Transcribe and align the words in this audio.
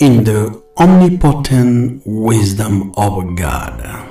in 0.00 0.24
the 0.24 0.62
omnipotent 0.76 2.02
wisdom 2.04 2.92
of 2.96 3.36
God. 3.36 4.08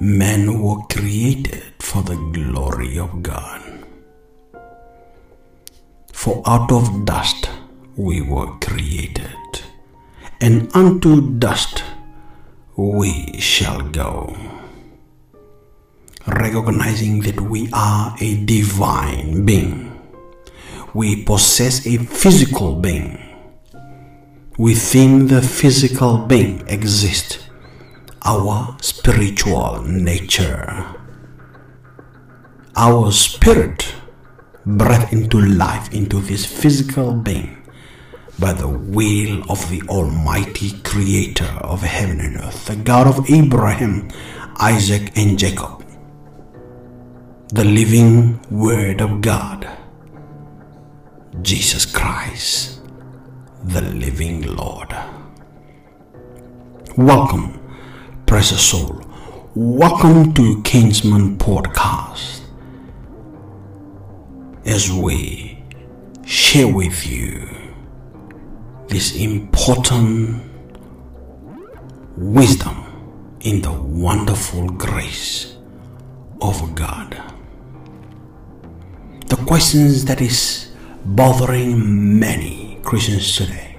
Men 0.00 0.62
were 0.62 0.80
created 0.88 1.74
for 1.78 2.02
the 2.02 2.16
glory 2.32 2.98
of 2.98 3.22
God. 3.22 3.60
For 6.12 6.42
out 6.46 6.72
of 6.72 7.04
dust 7.04 7.50
we 7.96 8.22
were 8.22 8.56
created, 8.60 9.36
and 10.40 10.74
unto 10.74 11.38
dust 11.38 11.82
we 12.76 13.38
shall 13.38 13.82
go. 13.82 14.34
Recognizing 16.26 17.20
that 17.20 17.40
we 17.40 17.68
are 17.72 18.14
a 18.20 18.44
divine 18.44 19.44
being, 19.44 19.92
we 20.94 21.24
possess 21.24 21.86
a 21.86 21.98
physical 21.98 22.76
being. 22.76 23.29
Within 24.60 25.28
the 25.28 25.40
physical 25.40 26.18
being 26.18 26.68
exists 26.68 27.38
our 28.26 28.76
spiritual 28.82 29.80
nature. 29.80 30.84
Our 32.76 33.10
spirit 33.10 33.94
breathed 34.66 35.14
into 35.14 35.40
life 35.40 35.94
into 35.94 36.20
this 36.20 36.44
physical 36.44 37.14
being 37.14 37.56
by 38.38 38.52
the 38.52 38.68
will 38.68 39.50
of 39.50 39.66
the 39.70 39.80
Almighty 39.88 40.72
Creator 40.82 41.56
of 41.62 41.80
heaven 41.80 42.20
and 42.20 42.36
earth, 42.36 42.66
the 42.66 42.76
God 42.76 43.06
of 43.06 43.30
Abraham, 43.30 44.10
Isaac, 44.60 45.10
and 45.16 45.38
Jacob, 45.38 45.82
the 47.48 47.64
living 47.64 48.38
Word 48.50 49.00
of 49.00 49.22
God, 49.22 49.66
Jesus 51.40 51.86
Christ, 51.86 52.79
the 53.64 53.82
living 53.82 54.56
Lord. 54.56 54.94
Welcome 56.96 57.60
precious 58.26 58.62
soul. 58.62 59.02
Welcome 59.54 60.32
to 60.34 60.62
Kingsman 60.62 61.36
Podcast 61.36 62.40
as 64.64 64.90
we 64.90 65.62
share 66.24 66.68
with 66.72 67.06
you 67.06 67.48
this 68.88 69.14
important 69.16 70.42
wisdom 72.16 73.36
in 73.40 73.60
the 73.60 73.72
wonderful 73.72 74.70
grace 74.70 75.56
of 76.40 76.74
God. 76.74 77.22
The 79.26 79.36
questions 79.36 80.06
that 80.06 80.22
is 80.22 80.72
bothering 81.04 82.18
many 82.18 82.59
Christians 82.82 83.36
today 83.36 83.76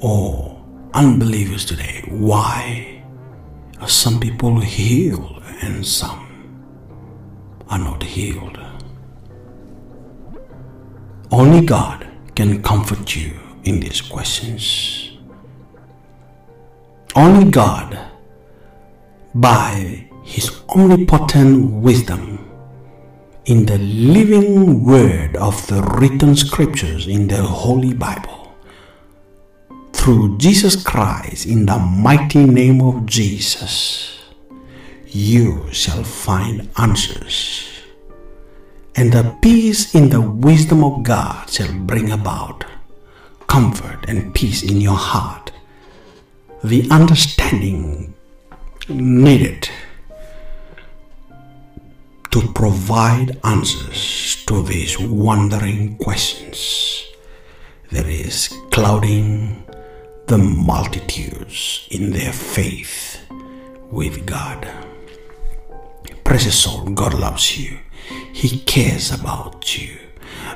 or 0.00 0.64
unbelievers 0.94 1.64
today. 1.64 2.04
Why 2.08 3.02
are 3.80 3.88
some 3.88 4.20
people 4.20 4.60
healed 4.60 5.42
and 5.62 5.86
some 5.86 6.22
are 7.68 7.78
not 7.78 8.02
healed? 8.02 8.58
Only 11.30 11.66
God 11.66 12.06
can 12.34 12.62
comfort 12.62 13.16
you 13.16 13.32
in 13.64 13.80
these 13.80 14.00
questions. 14.00 15.10
Only 17.16 17.50
God, 17.50 17.98
by 19.34 20.08
His 20.22 20.60
omnipotent 20.68 21.72
wisdom, 21.72 22.45
in 23.46 23.64
the 23.64 23.78
living 23.78 24.84
word 24.84 25.36
of 25.36 25.64
the 25.68 25.80
written 26.00 26.34
scriptures 26.34 27.06
in 27.06 27.28
the 27.28 27.40
Holy 27.40 27.94
Bible, 27.94 28.52
through 29.92 30.36
Jesus 30.38 30.82
Christ, 30.82 31.46
in 31.46 31.64
the 31.66 31.78
mighty 31.78 32.44
name 32.44 32.80
of 32.80 33.06
Jesus, 33.06 34.18
you 35.06 35.64
shall 35.70 36.02
find 36.02 36.68
answers. 36.76 37.70
And 38.96 39.12
the 39.12 39.36
peace 39.40 39.94
in 39.94 40.10
the 40.10 40.20
wisdom 40.20 40.82
of 40.82 41.04
God 41.04 41.48
shall 41.48 41.72
bring 41.72 42.10
about 42.10 42.64
comfort 43.46 44.06
and 44.08 44.34
peace 44.34 44.64
in 44.64 44.80
your 44.80 44.98
heart. 44.98 45.52
The 46.64 46.88
understanding 46.90 48.12
needed 48.88 49.68
to 52.36 52.52
provide 52.52 53.40
answers 53.44 54.44
to 54.44 54.62
these 54.62 54.98
wandering 55.00 55.96
questions 55.96 57.06
that 57.90 58.04
is 58.04 58.54
clouding 58.70 59.64
the 60.26 60.36
multitudes 60.36 61.88
in 61.90 62.10
their 62.10 62.34
faith 62.34 63.24
with 63.90 64.26
God. 64.26 64.68
Precious 66.24 66.62
soul, 66.62 66.84
God 66.90 67.14
loves 67.14 67.58
you. 67.58 67.78
He 68.34 68.58
cares 68.58 69.10
about 69.10 69.78
you. 69.78 69.96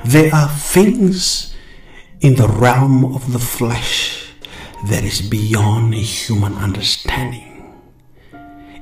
There 0.04 0.34
are 0.34 0.50
things 0.50 1.56
in 2.20 2.34
the 2.34 2.48
realm 2.48 3.06
of 3.06 3.32
the 3.32 3.38
flesh 3.38 4.34
that 4.90 5.02
is 5.02 5.22
beyond 5.22 5.94
human 5.94 6.56
understanding. 6.56 7.72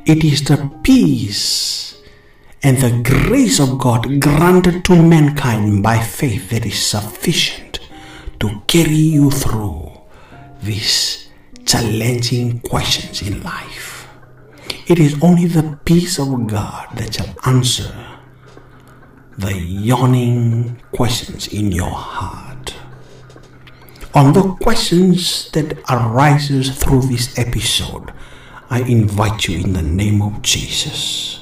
It 0.05 0.25
is 0.25 0.43
the 0.43 0.69
peace 0.83 1.98
and 2.63 2.79
the 2.79 3.03
grace 3.03 3.61
of 3.61 3.79
God 3.79 4.21
granted 4.21 4.85
to 4.87 5.01
mankind 5.01 5.83
by 5.83 6.01
faith 6.01 6.51
that 6.51 6.67
is 6.67 6.81
sufficient 6.81 7.81
to 8.41 8.63
carry 8.67 8.95
you 8.95 9.31
through 9.31 9.93
these 10.63 11.29
challenging 11.65 12.61
questions 12.61 13.23
in 13.23 13.43
life. 13.43 14.09
It 14.87 14.99
is 14.99 15.23
only 15.23 15.47
the 15.47 15.79
peace 15.85 16.19
of 16.19 16.47
God 16.47 16.89
that 16.97 17.15
shall 17.15 17.35
answer 17.45 17.95
the 19.37 19.57
yawning 19.57 20.81
questions 20.93 21.47
in 21.49 21.71
your 21.71 21.91
heart. 21.91 22.75
On 24.15 24.33
the 24.33 24.55
questions 24.61 25.51
that 25.53 25.79
arises 25.89 26.77
through 26.77 27.03
this 27.03 27.39
episode, 27.39 28.13
I 28.69 28.81
invite 28.81 29.47
you 29.47 29.61
in 29.61 29.75
the 29.75 29.83
name 29.83 30.23
of 30.23 30.43
Jesus. 30.43 31.38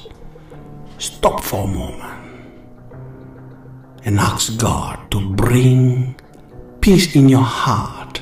Stop 0.99 1.43
for 1.43 1.65
a 1.65 1.67
moment 1.67 2.57
and 4.03 4.19
ask 4.19 4.57
God 4.57 5.11
to 5.11 5.29
bring 5.35 6.19
peace 6.81 7.15
in 7.15 7.29
your 7.29 7.43
heart 7.43 8.19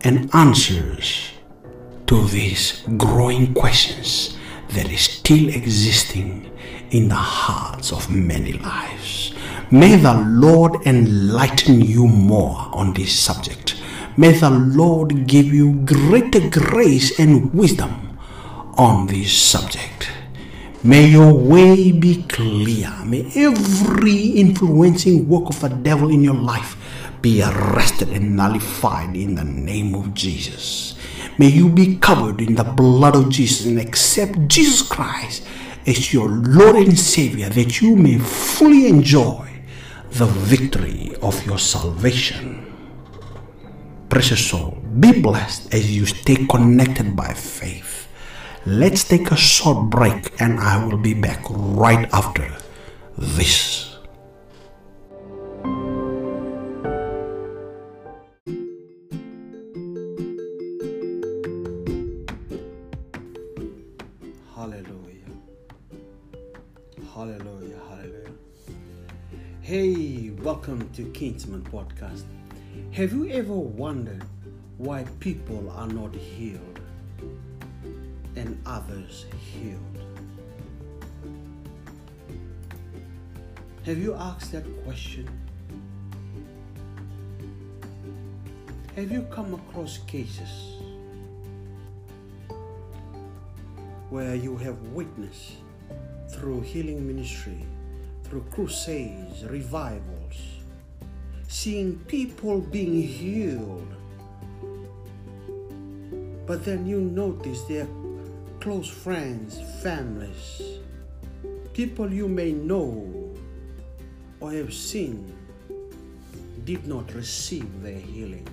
and 0.00 0.28
answers 0.34 1.30
to 2.08 2.26
these 2.26 2.82
growing 2.96 3.54
questions 3.54 4.36
that 4.70 4.90
is 4.90 5.02
still 5.02 5.48
existing 5.50 6.50
in 6.90 7.08
the 7.08 7.14
hearts 7.14 7.92
of 7.92 8.10
many 8.10 8.54
lives. 8.54 9.32
May 9.70 9.94
the 9.94 10.14
Lord 10.14 10.84
enlighten 10.84 11.80
you 11.80 12.08
more 12.08 12.68
on 12.72 12.92
this 12.94 13.16
subject. 13.16 13.80
May 14.16 14.32
the 14.32 14.50
Lord 14.50 15.28
give 15.28 15.46
you 15.46 15.74
greater 15.84 16.50
grace 16.50 17.20
and 17.20 17.54
wisdom 17.54 18.18
on 18.76 19.06
this 19.06 19.32
subject. 19.32 20.09
May 20.82 21.08
your 21.08 21.34
way 21.34 21.92
be 21.92 22.22
clear. 22.22 22.88
May 23.04 23.30
every 23.36 24.40
influencing 24.40 25.28
work 25.28 25.50
of 25.50 25.60
the 25.60 25.68
devil 25.68 26.08
in 26.08 26.24
your 26.24 26.40
life 26.40 26.74
be 27.20 27.42
arrested 27.42 28.08
and 28.08 28.34
nullified 28.34 29.14
in 29.14 29.34
the 29.34 29.44
name 29.44 29.94
of 29.94 30.14
Jesus. 30.14 30.94
May 31.36 31.48
you 31.48 31.68
be 31.68 31.98
covered 31.98 32.40
in 32.40 32.54
the 32.54 32.64
blood 32.64 33.14
of 33.14 33.28
Jesus 33.28 33.66
and 33.66 33.78
accept 33.78 34.48
Jesus 34.48 34.80
Christ 34.80 35.44
as 35.86 36.14
your 36.14 36.30
Lord 36.30 36.76
and 36.76 36.98
Savior 36.98 37.50
that 37.50 37.82
you 37.82 37.94
may 37.94 38.16
fully 38.16 38.88
enjoy 38.88 39.50
the 40.12 40.32
victory 40.48 41.12
of 41.20 41.44
your 41.44 41.58
salvation. 41.58 42.72
Precious 44.08 44.48
soul, 44.48 44.78
be 44.98 45.20
blessed 45.20 45.74
as 45.74 45.94
you 45.94 46.06
stay 46.06 46.46
connected 46.46 47.14
by 47.14 47.34
faith. 47.34 47.89
Let's 48.66 49.04
take 49.04 49.30
a 49.30 49.36
short 49.36 49.88
break 49.88 50.38
and 50.38 50.60
I 50.60 50.84
will 50.84 50.98
be 50.98 51.14
back 51.14 51.42
right 51.48 52.06
after 52.12 52.46
this. 53.16 53.96
Hallelujah. 64.54 65.24
Hallelujah. 67.14 67.80
Hallelujah. 67.88 68.34
Hey, 69.62 70.32
welcome 70.42 70.86
to 70.90 71.10
Kingsman 71.12 71.62
Podcast. 71.62 72.24
Have 72.92 73.14
you 73.14 73.26
ever 73.30 73.54
wondered 73.54 74.22
why 74.76 75.04
people 75.18 75.70
are 75.70 75.88
not 75.88 76.14
healed 76.14 76.69
others 78.70 79.26
healed? 79.50 79.98
Have 83.84 83.98
you 83.98 84.14
asked 84.14 84.52
that 84.52 84.64
question? 84.84 85.28
Have 88.94 89.10
you 89.10 89.22
come 89.22 89.54
across 89.54 89.98
cases 90.06 90.76
where 94.08 94.36
you 94.36 94.56
have 94.58 94.78
witnessed 94.88 95.54
through 96.28 96.60
healing 96.60 97.04
ministry, 97.04 97.66
through 98.22 98.44
crusades, 98.52 99.44
revivals, 99.46 100.36
seeing 101.48 101.98
people 102.06 102.60
being 102.60 103.02
healed? 103.02 103.88
But 106.46 106.64
then 106.64 106.86
you 106.86 107.00
notice 107.00 107.62
their 107.62 107.86
close 108.60 108.88
friends, 108.88 109.58
families, 109.82 110.80
people 111.72 112.12
you 112.12 112.28
may 112.28 112.52
know 112.52 113.34
or 114.38 114.52
have 114.52 114.74
seen 114.74 115.34
did 116.64 116.86
not 116.86 117.12
receive 117.14 117.82
their 117.82 117.98
healing. 117.98 118.46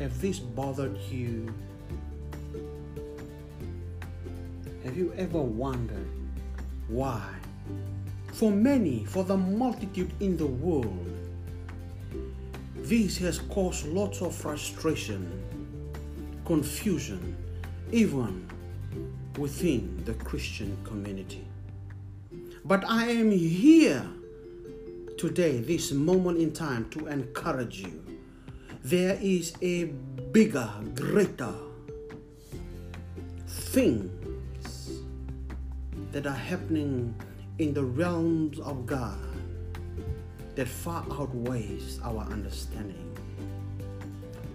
Have 0.00 0.20
this 0.20 0.40
bothered 0.40 0.98
you? 1.08 1.54
Have 4.82 4.96
you 4.96 5.12
ever 5.16 5.40
wondered 5.40 6.08
why? 6.88 7.28
For 8.32 8.50
many, 8.50 9.04
for 9.04 9.22
the 9.22 9.36
multitude 9.36 10.12
in 10.18 10.36
the 10.36 10.46
world, 10.46 11.06
this 12.74 13.18
has 13.18 13.38
caused 13.38 13.86
lots 13.86 14.20
of 14.20 14.34
frustration, 14.34 15.30
confusion, 16.44 17.36
even 17.92 18.46
within 19.38 20.02
the 20.04 20.14
Christian 20.14 20.76
community. 20.84 21.46
But 22.64 22.84
I 22.88 23.10
am 23.10 23.30
here 23.30 24.04
today, 25.18 25.60
this 25.60 25.92
moment 25.92 26.38
in 26.38 26.52
time, 26.52 26.88
to 26.90 27.06
encourage 27.06 27.80
you. 27.80 28.02
There 28.82 29.18
is 29.20 29.54
a 29.62 29.84
bigger, 30.32 30.70
greater 30.94 31.54
things 33.46 35.00
that 36.12 36.26
are 36.26 36.34
happening 36.34 37.14
in 37.58 37.74
the 37.74 37.84
realms 37.84 38.58
of 38.60 38.86
God 38.86 39.18
that 40.54 40.68
far 40.68 41.04
outweighs 41.10 42.00
our 42.02 42.22
understanding. 42.30 43.16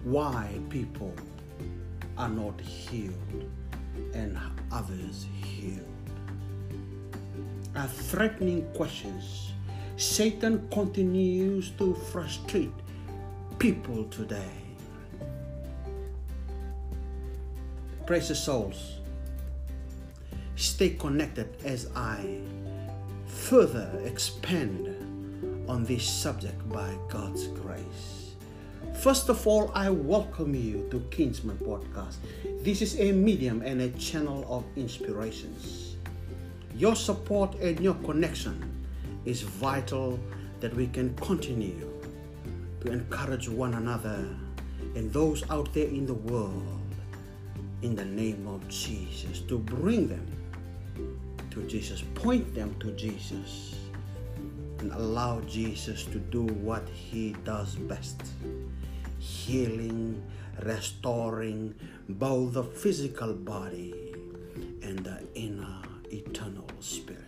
Why 0.04 0.58
people 0.68 1.14
are 2.18 2.28
not 2.28 2.60
healed 2.60 3.44
and 4.14 4.38
others 4.70 5.26
healed 5.44 5.86
are 7.74 7.88
threatening 7.88 8.66
questions. 8.74 9.52
Satan 9.96 10.68
continues 10.70 11.70
to 11.78 11.94
frustrate 11.94 12.72
people 13.58 14.04
today. 14.04 14.52
Precious 18.06 18.42
souls, 18.44 18.98
stay 20.56 20.90
connected 20.90 21.56
as 21.64 21.88
I 21.94 22.40
further 23.26 23.90
expand 24.04 24.88
on 25.68 25.84
this 25.84 26.04
subject 26.04 26.68
by 26.68 26.92
God's 27.08 27.46
grace. 27.48 28.21
First 29.00 29.28
of 29.28 29.46
all, 29.46 29.72
I 29.74 29.90
welcome 29.90 30.54
you 30.54 30.86
to 30.90 31.00
Kingsman 31.10 31.58
Podcast. 31.58 32.16
This 32.62 32.82
is 32.82 33.00
a 33.00 33.12
medium 33.12 33.62
and 33.62 33.80
a 33.80 33.90
channel 33.90 34.46
of 34.48 34.64
inspirations 34.76 35.92
your 36.74 36.96
support 36.96 37.54
and 37.56 37.78
your 37.80 37.94
connection 37.94 38.84
is 39.24 39.42
vital 39.42 40.18
that 40.60 40.74
we 40.74 40.86
can 40.86 41.14
continue 41.16 41.88
to 42.80 42.90
encourage 42.90 43.48
one 43.48 43.74
another 43.74 44.26
and 44.96 45.12
those 45.12 45.48
out 45.50 45.72
there 45.74 45.86
in 45.86 46.06
the 46.06 46.14
world 46.14 46.78
in 47.82 47.94
the 47.94 48.04
name 48.04 48.46
of 48.46 48.66
Jesus 48.68 49.40
to 49.40 49.58
bring 49.58 50.08
them 50.08 50.26
to 51.50 51.62
Jesus, 51.64 52.02
point 52.14 52.54
them 52.54 52.74
to 52.80 52.90
Jesus, 52.92 53.74
and 54.78 54.90
allow 54.92 55.40
Jesus 55.42 56.04
to 56.06 56.18
do 56.18 56.44
what 56.44 56.88
he 56.88 57.36
does 57.44 57.74
best 57.74 58.22
healing, 59.22 60.20
restoring 60.64 61.72
both 62.08 62.54
the 62.54 62.64
physical 62.64 63.32
body 63.32 63.94
and 64.82 64.98
the 64.98 65.22
inner 65.36 65.80
eternal 66.10 66.66
spirit. 66.80 67.22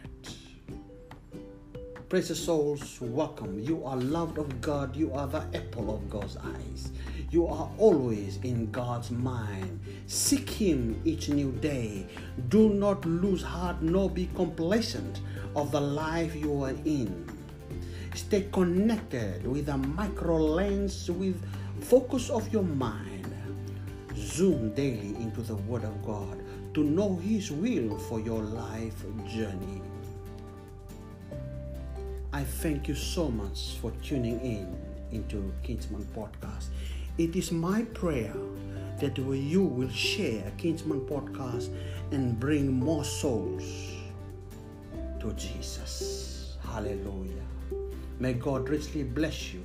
Precious 2.08 2.44
souls, 2.44 2.98
welcome. 3.00 3.60
You 3.60 3.84
are 3.84 3.96
loved 3.96 4.38
of 4.38 4.60
God. 4.60 4.96
You 4.96 5.12
are 5.14 5.28
the 5.28 5.46
apple 5.54 5.94
of 5.94 6.10
God's 6.10 6.36
eyes. 6.36 6.90
You 7.30 7.46
are 7.46 7.70
always 7.78 8.38
in 8.42 8.72
God's 8.72 9.12
mind. 9.12 9.80
Seek 10.06 10.50
Him 10.50 11.00
each 11.04 11.28
new 11.28 11.52
day. 11.52 12.06
Do 12.48 12.70
not 12.70 13.04
lose 13.06 13.42
heart 13.42 13.82
nor 13.82 14.10
be 14.10 14.28
complacent 14.34 15.20
of 15.54 15.70
the 15.70 15.80
life 15.80 16.34
you 16.34 16.64
are 16.64 16.74
in. 16.84 17.30
Stay 18.14 18.48
connected 18.52 19.46
with 19.46 19.68
a 19.68 19.76
micro 19.76 20.36
lens 20.36 21.10
with 21.10 21.40
focus 21.84 22.30
of 22.30 22.50
your 22.50 22.62
mind. 22.62 23.30
Zoom 24.16 24.72
daily 24.72 25.14
into 25.16 25.42
the 25.42 25.54
Word 25.54 25.84
of 25.84 26.02
God 26.02 26.42
to 26.72 26.82
know 26.82 27.16
His 27.16 27.50
will 27.52 27.98
for 27.98 28.20
your 28.20 28.40
life 28.40 29.04
journey. 29.28 29.82
I 32.32 32.42
thank 32.42 32.88
you 32.88 32.94
so 32.94 33.28
much 33.28 33.76
for 33.82 33.90
tuning 34.02 34.40
in 34.40 34.74
into 35.12 35.52
Kingsman 35.62 36.06
Podcast. 36.16 36.68
It 37.18 37.36
is 37.36 37.52
my 37.52 37.82
prayer 37.82 38.34
that 38.98 39.18
you 39.18 39.62
will 39.62 39.90
share 39.90 40.50
Kingsman 40.56 41.02
Podcast 41.02 41.68
and 42.12 42.40
bring 42.40 42.72
more 42.72 43.04
souls 43.04 43.64
to 45.20 45.32
Jesus. 45.34 46.56
Hallelujah. 46.64 47.44
May 48.18 48.32
God 48.32 48.68
richly 48.68 49.02
bless 49.02 49.52
you 49.52 49.62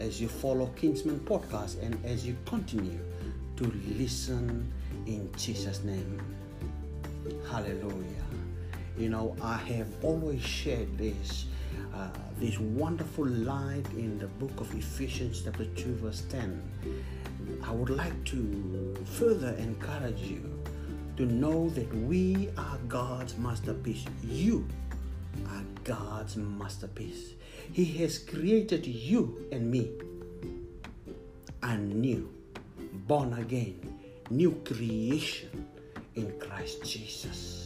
as 0.00 0.20
you 0.20 0.28
follow 0.28 0.66
Kinsman 0.76 1.20
Podcast 1.20 1.80
and 1.82 2.02
as 2.04 2.26
you 2.26 2.36
continue 2.46 2.98
to 3.56 3.70
listen 3.98 4.72
in 5.06 5.30
Jesus' 5.36 5.84
name. 5.84 6.20
Hallelujah. 7.48 8.24
You 8.98 9.10
know, 9.10 9.36
I 9.40 9.58
have 9.58 9.88
always 10.02 10.42
shared 10.42 10.98
this. 10.98 11.44
Uh, 11.94 12.08
this 12.38 12.58
wonderful 12.58 13.26
light 13.26 13.84
in 13.96 14.18
the 14.18 14.26
book 14.26 14.60
of 14.60 14.74
Ephesians, 14.74 15.42
chapter 15.44 15.66
2, 15.66 15.96
verse 15.96 16.22
10. 16.30 16.62
I 17.64 17.70
would 17.72 17.90
like 17.90 18.24
to 18.26 18.96
further 19.04 19.54
encourage 19.58 20.20
you 20.20 20.58
to 21.16 21.26
know 21.26 21.68
that 21.70 21.92
we 21.94 22.48
are 22.56 22.78
God's 22.88 23.36
masterpiece. 23.36 24.04
You 24.22 24.66
are 25.48 25.62
God's 25.84 26.36
masterpiece. 26.36 27.34
He 27.72 27.84
has 27.98 28.18
created 28.18 28.86
you 28.86 29.46
and 29.52 29.70
me 29.70 29.90
anew, 31.62 32.28
born 33.06 33.34
again, 33.34 33.78
new 34.28 34.52
creation 34.64 35.66
in 36.16 36.32
Christ 36.40 36.84
Jesus 36.84 37.64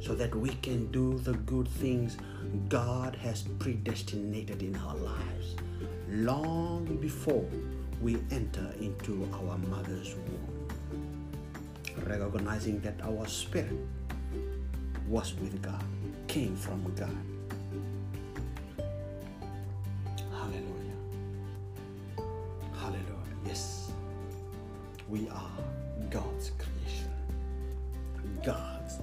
so 0.00 0.16
that 0.16 0.34
we 0.34 0.50
can 0.66 0.90
do 0.90 1.16
the 1.18 1.34
good 1.46 1.68
things 1.68 2.16
God 2.68 3.14
has 3.14 3.42
predestinated 3.60 4.62
in 4.62 4.74
our 4.76 4.96
lives 4.96 5.54
long 6.08 6.84
before 7.00 7.46
we 8.00 8.18
enter 8.32 8.74
into 8.80 9.28
our 9.32 9.56
mother's 9.58 10.16
womb. 10.16 10.68
Recognizing 12.04 12.80
that 12.80 13.00
our 13.04 13.28
spirit 13.28 13.78
was 15.06 15.34
with 15.34 15.62
God, 15.62 15.84
came 16.26 16.56
from 16.56 16.92
God. 16.96 17.16
We 25.12 25.28
are 25.28 25.50
God's 26.08 26.52
creation. 26.56 27.12
God's 28.42 28.96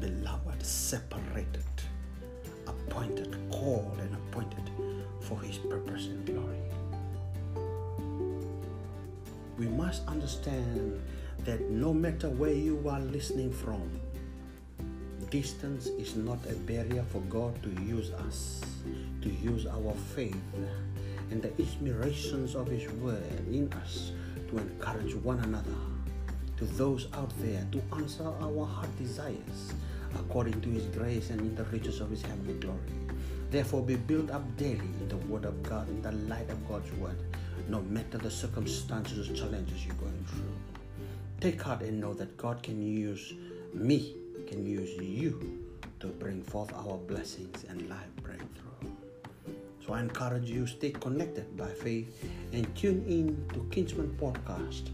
beloved, 0.00 0.64
separated, 0.64 1.62
appointed, 2.66 3.36
called, 3.50 3.98
and 4.00 4.14
appointed 4.14 4.70
for 5.20 5.38
His 5.42 5.58
purpose 5.58 6.06
and 6.06 6.24
glory. 6.24 6.56
We 9.58 9.66
must 9.66 10.08
understand 10.08 10.98
that 11.44 11.68
no 11.68 11.92
matter 11.92 12.30
where 12.30 12.54
you 12.54 12.82
are 12.88 13.00
listening 13.00 13.52
from, 13.52 14.00
distance 15.28 15.88
is 15.88 16.16
not 16.16 16.38
a 16.48 16.54
barrier 16.54 17.04
for 17.10 17.20
God 17.28 17.62
to 17.62 17.68
use 17.82 18.12
us, 18.12 18.62
to 19.20 19.28
use 19.28 19.66
our 19.66 19.92
faith 20.16 20.40
and 21.30 21.42
the 21.42 21.54
inspirations 21.58 22.54
of 22.54 22.66
His 22.66 22.90
Word 22.92 23.22
in 23.52 23.70
us 23.74 24.12
to 24.50 24.58
encourage 24.58 25.14
one 25.16 25.38
another 25.40 25.78
to 26.56 26.64
those 26.64 27.06
out 27.14 27.32
there 27.38 27.66
to 27.72 27.82
answer 27.96 28.24
our 28.24 28.66
heart 28.66 28.98
desires 28.98 29.72
according 30.16 30.60
to 30.60 30.68
his 30.68 30.84
grace 30.86 31.30
and 31.30 31.40
in 31.40 31.54
the 31.54 31.64
riches 31.64 32.00
of 32.00 32.10
his 32.10 32.22
heavenly 32.22 32.54
glory. 32.54 32.78
Therefore, 33.50 33.82
be 33.82 33.96
built 33.96 34.30
up 34.30 34.44
daily 34.56 34.90
in 35.00 35.08
the 35.08 35.16
word 35.16 35.44
of 35.44 35.62
God, 35.62 35.88
in 35.88 36.02
the 36.02 36.12
light 36.12 36.48
of 36.50 36.68
God's 36.68 36.92
word. 36.92 37.16
no 37.70 37.80
matter 37.82 38.18
the 38.18 38.30
circumstances 38.30 39.30
or 39.30 39.34
challenges 39.34 39.86
you're 39.86 39.94
going 39.94 40.24
through. 40.26 40.52
Take 41.40 41.62
heart 41.62 41.82
and 41.82 42.00
know 42.00 42.14
that 42.14 42.36
God 42.36 42.62
can 42.62 42.82
use 42.82 43.32
me, 43.72 44.16
can 44.48 44.66
use 44.66 44.90
you 45.00 45.64
to 46.00 46.08
bring 46.08 46.42
forth 46.42 46.72
our 46.74 46.96
blessings 46.96 47.64
and 47.68 47.88
life. 47.88 48.10
I 49.92 50.00
encourage 50.00 50.48
you 50.48 50.66
stay 50.66 50.90
connected 50.90 51.56
by 51.56 51.68
faith 51.68 52.24
and 52.52 52.74
tune 52.76 53.04
in 53.06 53.48
to 53.54 53.66
Kinsman 53.70 54.16
Podcast 54.20 54.90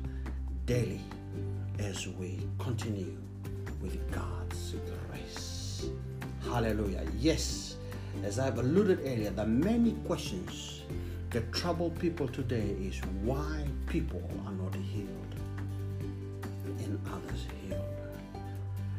daily 0.65 1.01
as 1.79 2.09
we 2.09 2.41
continue 2.59 3.17
with 3.83 3.99
God's 4.11 4.75
grace. 5.09 5.89
Hallelujah. 6.45 7.03
Yes, 7.19 7.77
as 8.25 8.39
I've 8.39 8.59
alluded 8.59 9.01
earlier, 9.01 9.31
the 9.31 9.47
many 9.47 9.93
questions 10.07 10.83
that 11.31 11.53
trouble 11.53 11.91
people 11.91 12.29
today 12.29 12.75
is 12.81 12.99
why 13.23 13.65
people 13.87 14.23
are 14.47 14.53
not 14.53 14.75
healed 14.75 15.35
and 16.79 16.99
others 17.13 17.47
healed. 17.63 17.83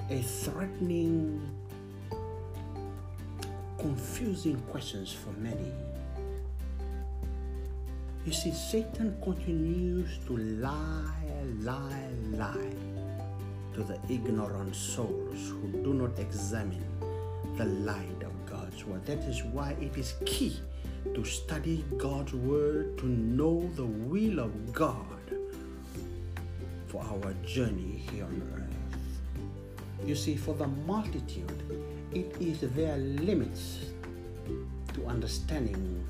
A 0.09 0.21
threatening, 0.21 1.41
confusing 3.87 4.59
questions 4.69 5.13
for 5.13 5.31
many. 5.39 5.71
You 8.25 8.33
see, 8.33 8.51
Satan 8.51 9.15
continues 9.23 10.17
to 10.27 10.35
lie, 10.35 11.29
lie, 11.61 12.09
lie 12.31 12.75
to 13.75 13.83
the 13.83 13.97
ignorant 14.09 14.75
souls 14.75 15.41
who 15.51 15.69
do 15.85 15.93
not 15.93 16.19
examine 16.19 16.83
the 17.55 17.63
light 17.63 18.21
of 18.23 18.33
God's 18.45 18.83
word. 18.83 19.05
That 19.05 19.19
is 19.19 19.41
why 19.55 19.77
it 19.79 19.95
is 19.97 20.15
key 20.25 20.59
to 21.15 21.23
study 21.23 21.85
God's 21.95 22.33
word, 22.33 22.97
to 22.97 23.05
know 23.05 23.71
the 23.75 23.85
will 23.85 24.39
of 24.39 24.73
God 24.73 25.23
for 26.87 27.01
our 27.03 27.31
journey 27.45 28.03
here 28.11 28.25
on 28.25 28.41
earth. 28.53 30.05
You 30.05 30.15
see, 30.15 30.35
for 30.35 30.55
the 30.55 30.67
multitude, 30.67 31.86
it 32.13 32.35
is 32.39 32.61
their 32.75 32.97
limits 32.97 33.79
to 34.93 35.05
understanding 35.05 36.03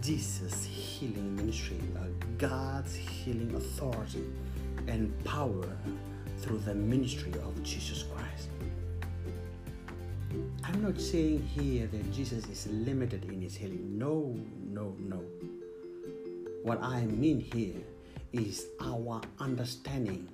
Jesus' 0.00 0.64
healing 0.64 1.36
ministry, 1.36 1.80
uh, 1.96 2.04
God's 2.38 2.94
healing 2.94 3.54
authority 3.54 4.24
and 4.86 5.12
power 5.24 5.66
through 6.38 6.58
the 6.58 6.74
ministry 6.74 7.32
of 7.44 7.62
Jesus 7.62 8.04
Christ. 8.04 8.48
I'm 10.64 10.82
not 10.82 11.00
saying 11.00 11.42
here 11.42 11.86
that 11.88 12.12
Jesus 12.12 12.46
is 12.48 12.66
limited 12.68 13.24
in 13.24 13.42
his 13.42 13.56
healing. 13.56 13.98
No, 13.98 14.38
no, 14.64 14.94
no. 14.98 15.22
What 16.62 16.82
I 16.82 17.04
mean 17.06 17.40
here 17.40 17.82
is 18.32 18.66
our 18.80 19.20
understanding 19.40 20.28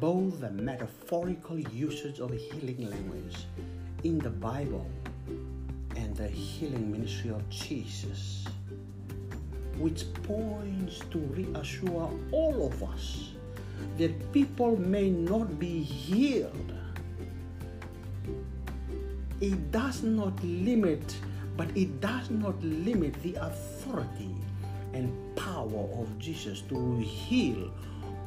both 0.00 0.40
the 0.40 0.50
metaphorical 0.50 1.58
usage 1.58 2.18
of 2.18 2.32
healing 2.32 2.90
language 2.90 3.46
in 4.04 4.18
the 4.18 4.30
Bible 4.30 4.86
and 5.96 6.16
the 6.16 6.28
healing 6.28 6.90
ministry 6.90 7.30
of 7.30 7.48
Jesus, 7.48 8.46
which 9.78 10.04
points 10.24 11.00
to 11.10 11.18
reassure 11.18 12.10
all 12.32 12.66
of 12.66 12.82
us 12.82 13.30
that 13.98 14.32
people 14.32 14.76
may 14.76 15.10
not 15.10 15.58
be 15.58 15.82
healed. 15.82 16.72
It 19.40 19.70
does 19.72 20.02
not 20.02 20.42
limit, 20.42 21.16
but 21.56 21.76
it 21.76 22.00
does 22.00 22.30
not 22.30 22.62
limit 22.62 23.14
the 23.22 23.34
authority 23.34 24.34
and 24.94 25.12
power 25.36 25.88
of 25.98 26.18
Jesus 26.18 26.60
to 26.62 26.98
heal 26.98 27.70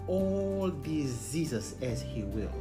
all 0.07 0.69
diseases 0.69 1.75
as 1.81 2.01
He 2.01 2.23
will. 2.23 2.53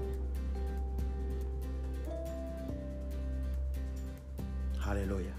Hallelujah. 4.80 5.34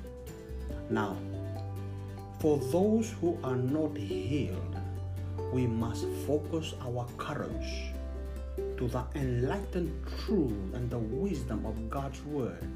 Now, 0.89 1.17
for 2.39 2.57
those 2.57 3.11
who 3.21 3.37
are 3.43 3.55
not 3.55 3.97
healed, 3.97 4.75
we 5.51 5.65
must 5.67 6.05
focus 6.27 6.73
our 6.81 7.07
courage 7.17 7.93
to 8.77 8.87
the 8.87 9.03
enlightened 9.15 9.91
truth 10.25 10.73
and 10.73 10.89
the 10.89 10.97
wisdom 10.97 11.65
of 11.65 11.89
God's 11.89 12.21
Word, 12.23 12.67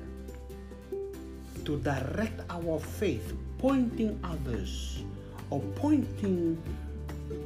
to 1.65 1.77
direct 1.79 2.41
our 2.49 2.79
faith, 2.79 3.33
pointing 3.57 4.19
others 4.23 5.03
or 5.49 5.59
pointing 5.75 6.61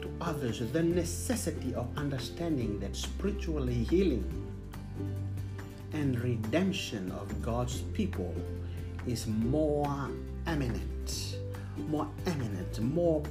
to 0.01 0.09
others 0.21 0.59
the 0.71 0.83
necessity 0.83 1.73
of 1.75 1.87
understanding 1.97 2.79
that 2.79 2.95
spiritual 2.95 3.65
healing 3.65 4.23
and 5.93 6.19
redemption 6.23 7.11
of 7.11 7.41
God's 7.41 7.81
people 7.93 8.33
is 9.05 9.27
more 9.27 10.09
eminent, 10.47 11.37
more 11.87 12.07
eminent, 12.25 12.79
more 12.81 13.23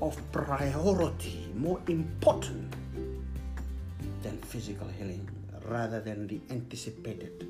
of 0.00 0.16
priority, 0.32 1.50
more 1.54 1.80
important 1.88 2.72
than 4.22 4.38
physical 4.38 4.88
healing, 4.88 5.28
rather 5.68 6.00
than 6.00 6.26
the 6.26 6.40
anticipated 6.50 7.46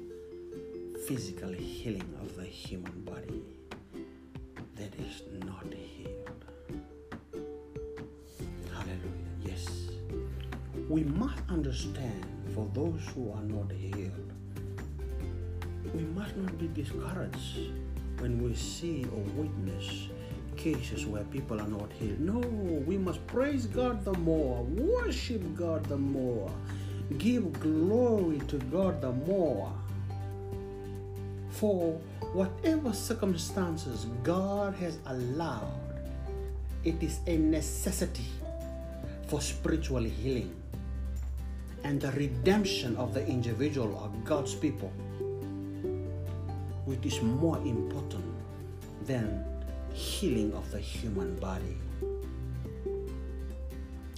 physical 1.07 1.53
healing 1.53 2.15
of 2.21 2.37
the 2.37 2.45
human 2.45 3.01
body 3.03 3.43
that 4.77 4.93
is 4.99 5.23
not 5.45 5.73
healed. 5.73 6.00
We 10.91 11.05
must 11.05 11.39
understand 11.49 12.27
for 12.53 12.69
those 12.75 13.01
who 13.15 13.31
are 13.31 13.45
not 13.45 13.71
healed, 13.71 14.33
we 15.95 16.03
must 16.03 16.37
not 16.37 16.59
be 16.59 16.67
discouraged 16.67 17.71
when 18.19 18.43
we 18.43 18.57
see 18.57 19.05
or 19.05 19.23
witness 19.41 20.09
cases 20.57 21.07
where 21.07 21.23
people 21.23 21.61
are 21.61 21.69
not 21.69 21.93
healed. 21.93 22.19
No, 22.19 22.41
we 22.89 22.99
must 22.99 23.25
praise 23.29 23.67
God 23.67 24.05
the 24.05 24.15
more, 24.15 24.65
worship 24.65 25.41
God 25.55 25.87
the 25.87 25.97
more, 25.97 26.51
give 27.19 27.53
glory 27.61 28.41
to 28.49 28.57
God 28.57 29.01
the 29.01 29.13
more. 29.13 29.73
For 31.51 31.93
whatever 32.33 32.93
circumstances 32.93 34.07
God 34.25 34.75
has 34.75 34.99
allowed, 35.07 36.03
it 36.83 37.01
is 37.01 37.21
a 37.29 37.37
necessity 37.37 38.27
for 39.29 39.41
spiritual 39.41 40.03
healing 40.03 40.60
and 41.85 42.01
the 42.01 42.13
redemption 42.13 42.97
of 42.97 43.15
the 43.15 43.27
individual 43.27 43.95
or 43.95 44.11
God's 44.25 44.55
people, 44.55 44.93
which 46.85 47.05
is 47.07 47.21
more 47.23 47.59
important 47.59 48.25
than 49.07 49.45
healing 49.93 50.53
of 50.53 50.71
the 50.71 50.79
human 50.79 51.37
body. 51.37 51.77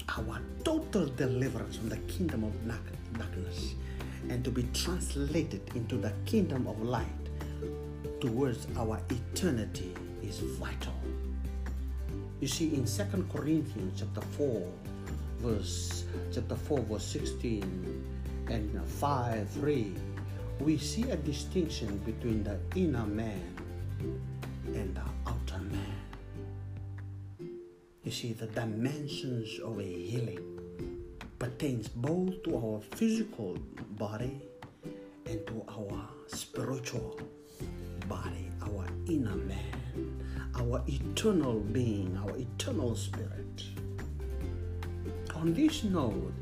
Our 0.08 0.40
total 0.64 1.06
deliverance 1.06 1.76
from 1.76 1.88
the 1.88 1.96
kingdom 2.08 2.44
of 2.44 2.52
darkness 3.16 3.74
and 4.28 4.44
to 4.44 4.50
be 4.50 4.64
translated 4.74 5.62
into 5.74 5.96
the 5.96 6.12
kingdom 6.26 6.66
of 6.66 6.80
light 6.82 7.06
towards 8.20 8.66
our 8.76 9.00
eternity 9.10 9.94
is 10.22 10.40
vital. 10.40 10.94
You 12.40 12.48
see, 12.48 12.74
in 12.74 12.84
2 12.84 13.26
Corinthians 13.32 14.00
chapter 14.00 14.20
4, 14.36 14.62
verse 15.42 16.04
chapter 16.32 16.54
4, 16.54 16.78
verse 16.82 17.04
16 17.04 18.04
and 18.48 18.86
5, 18.86 19.48
3, 19.50 19.94
we 20.60 20.78
see 20.78 21.10
a 21.10 21.16
distinction 21.16 21.98
between 22.06 22.44
the 22.44 22.56
inner 22.76 23.04
man 23.04 23.42
and 24.66 24.94
the 24.94 25.02
outer 25.26 25.58
man. 25.64 25.98
You 28.04 28.12
see, 28.12 28.32
the 28.34 28.46
dimensions 28.46 29.58
of 29.64 29.80
a 29.80 29.82
healing 29.82 30.60
pertains 31.40 31.88
both 31.88 32.42
to 32.44 32.56
our 32.56 32.80
physical 32.92 33.58
body 33.98 34.40
and 35.26 35.44
to 35.48 35.64
our 35.68 36.08
spiritual 36.28 37.20
body, 38.08 38.48
our 38.62 38.86
inner 39.08 39.34
man, 39.36 40.20
our 40.54 40.82
eternal 40.86 41.58
being, 41.58 42.16
our 42.22 42.36
eternal 42.36 42.94
spirit. 42.94 43.64
On 45.42 45.52
this 45.52 45.82
note, 45.82 46.32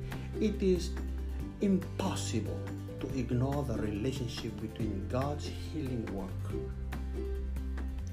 it 0.42 0.62
is 0.62 0.90
impossible 1.62 2.60
to 3.00 3.08
ignore 3.18 3.64
the 3.64 3.78
relationship 3.80 4.52
between 4.60 5.08
God's 5.08 5.48
healing 5.48 6.04
work 6.12 6.52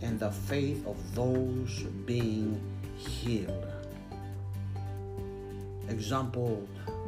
and 0.01 0.17
the 0.17 0.31
faith 0.31 0.87
of 0.87 0.95
those 1.13 1.83
being 2.05 2.55
healed. 2.95 3.67
Example 5.89 6.65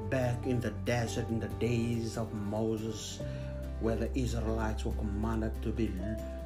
back 0.09 0.45
in 0.45 0.59
the 0.59 0.71
desert 0.83 1.29
in 1.29 1.39
the 1.39 1.47
days 1.63 2.17
of 2.17 2.33
Moses, 2.33 3.21
where 3.79 3.95
the 3.95 4.11
Israelites 4.13 4.83
were 4.83 4.99
commanded 4.99 5.53
to 5.61 5.69
be 5.69 5.89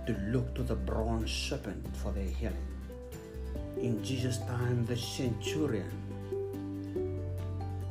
to 0.05 0.13
look 0.29 0.53
to 0.53 0.61
the 0.61 0.75
bronze 0.75 1.31
serpent 1.31 1.83
for 1.97 2.11
their 2.11 2.29
healing. 2.29 2.67
In 3.81 4.03
Jesus' 4.03 4.37
time, 4.45 4.85
the 4.85 4.95
centurion 4.95 5.89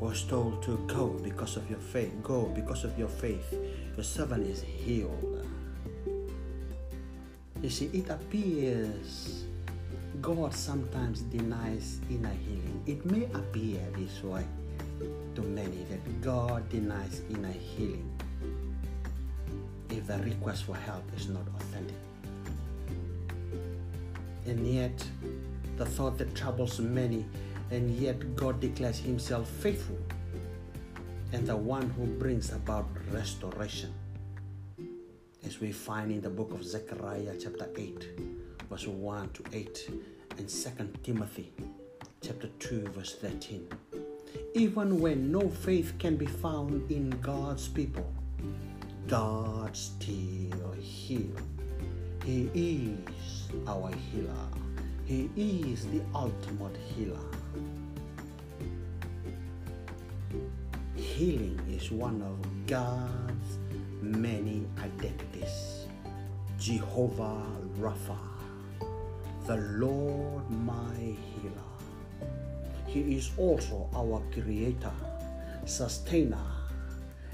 was 0.02 0.24
told 0.24 0.60
to 0.60 0.76
go 0.88 1.06
because 1.22 1.56
of 1.56 1.70
your 1.70 1.78
faith. 1.78 2.12
Go 2.24 2.46
because 2.46 2.82
of 2.82 2.98
your 2.98 3.08
faith. 3.08 3.54
Your 3.96 4.02
servant 4.02 4.44
is 4.44 4.60
healed. 4.60 5.46
You 7.62 7.70
see, 7.70 7.86
it 7.92 8.10
appears 8.10 9.44
God 10.20 10.52
sometimes 10.54 11.22
denies 11.22 12.00
inner 12.10 12.34
healing. 12.34 12.82
It 12.84 13.06
may 13.06 13.26
appear 13.26 13.78
this 13.96 14.24
way 14.24 14.44
to 15.36 15.42
many 15.42 15.86
that 15.88 16.20
God 16.20 16.68
denies 16.68 17.22
inner 17.30 17.52
healing 17.52 18.10
if 19.88 20.08
the 20.08 20.18
request 20.18 20.64
for 20.64 20.74
help 20.74 21.04
is 21.16 21.28
not 21.28 21.46
authentic. 21.60 21.96
And 24.46 24.66
yet, 24.66 24.98
the 25.76 25.86
thought 25.86 26.18
that 26.18 26.34
troubles 26.34 26.80
many, 26.80 27.24
and 27.70 27.90
yet 27.90 28.36
God 28.36 28.60
declares 28.60 28.98
Himself 28.98 29.48
faithful 29.48 29.98
and 31.32 31.46
the 31.46 31.56
one 31.56 31.88
who 31.90 32.06
brings 32.06 32.52
about 32.52 32.86
restoration. 33.10 33.92
As 35.44 35.60
we 35.60 35.72
find 35.72 36.12
in 36.12 36.20
the 36.20 36.30
book 36.30 36.52
of 36.52 36.64
Zechariah, 36.64 37.34
chapter 37.42 37.68
8, 37.74 38.08
verse 38.70 38.86
1 38.86 39.30
to 39.30 39.44
8, 39.52 39.90
and 40.38 40.48
2 40.48 40.70
Timothy, 41.02 41.52
chapter 42.22 42.48
2, 42.58 42.88
verse 42.88 43.14
13. 43.14 43.66
Even 44.54 45.00
when 45.00 45.32
no 45.32 45.48
faith 45.48 45.94
can 45.98 46.16
be 46.16 46.26
found 46.26 46.90
in 46.90 47.10
God's 47.22 47.68
people, 47.68 48.12
God 49.08 49.76
still 49.76 50.72
heals. 50.78 51.40
He 52.24 52.50
is 52.54 53.48
our 53.66 53.90
healer. 54.12 54.46
He 55.04 55.28
is 55.36 55.86
the 55.86 56.02
ultimate 56.14 56.76
healer. 56.94 57.31
Healing 61.12 61.60
is 61.68 61.90
one 61.90 62.22
of 62.22 62.66
God's 62.66 63.58
many 64.00 64.66
identities. 64.78 65.84
Jehovah 66.58 67.44
Rapha, 67.78 68.18
the 69.46 69.56
Lord 69.76 70.50
my 70.50 70.96
healer. 71.36 71.68
He 72.86 73.16
is 73.16 73.30
also 73.36 73.90
our 73.94 74.22
creator, 74.32 74.94
sustainer, 75.66 76.48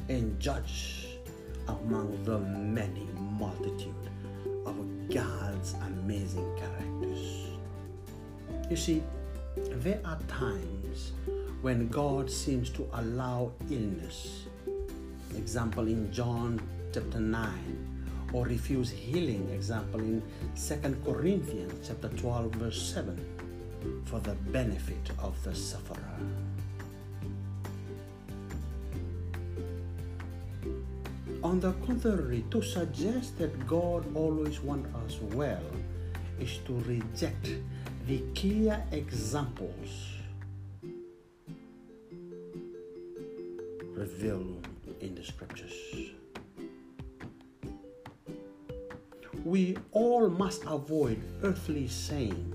and 0.09 0.41
judge 0.41 1.21
among 1.69 2.19
the 2.25 2.41
many 2.41 3.07
multitude 3.39 3.95
of 4.67 4.75
God's 5.09 5.75
amazing 5.87 6.51
characters. 6.59 7.47
You 8.69 8.77
see, 8.77 9.05
there 9.57 10.01
are 10.05 10.19
times 10.27 11.13
when 11.61 11.89
God 11.89 12.31
seems 12.31 12.71
to 12.71 12.89
allow 12.93 13.53
illness. 13.71 14.45
Example 15.37 15.89
in 15.89 16.13
John 16.13 16.61
chapter 16.93 17.19
9 17.19 18.29
or 18.33 18.45
refuse 18.47 18.91
healing 18.91 19.49
example 19.53 20.01
in 20.01 20.23
2 20.57 20.97
Corinthians 21.05 21.89
chapter 21.89 22.09
12 22.09 22.53
verse 22.53 22.93
7 22.95 24.03
for 24.05 24.21
the 24.21 24.35
benefit 24.53 25.11
of 25.19 25.43
the 25.43 25.55
sufferer. 25.55 26.19
On 31.43 31.61
the 31.61 31.73
contrary, 31.87 32.45
to 32.51 32.61
suggest 32.63 33.39
that 33.39 33.67
God 33.67 34.05
always 34.17 34.61
wants 34.61 34.89
us 35.07 35.21
well 35.33 35.63
is 36.41 36.59
to 36.67 36.75
reject 36.81 37.51
the 38.07 38.19
clear 38.35 38.83
examples 38.91 40.18
revealed 44.19 44.67
in 45.01 45.15
the 45.15 45.23
scriptures. 45.23 45.73
We 49.45 49.77
all 49.93 50.29
must 50.29 50.65
avoid 50.67 51.23
earthly 51.45 51.87
saying 51.87 52.53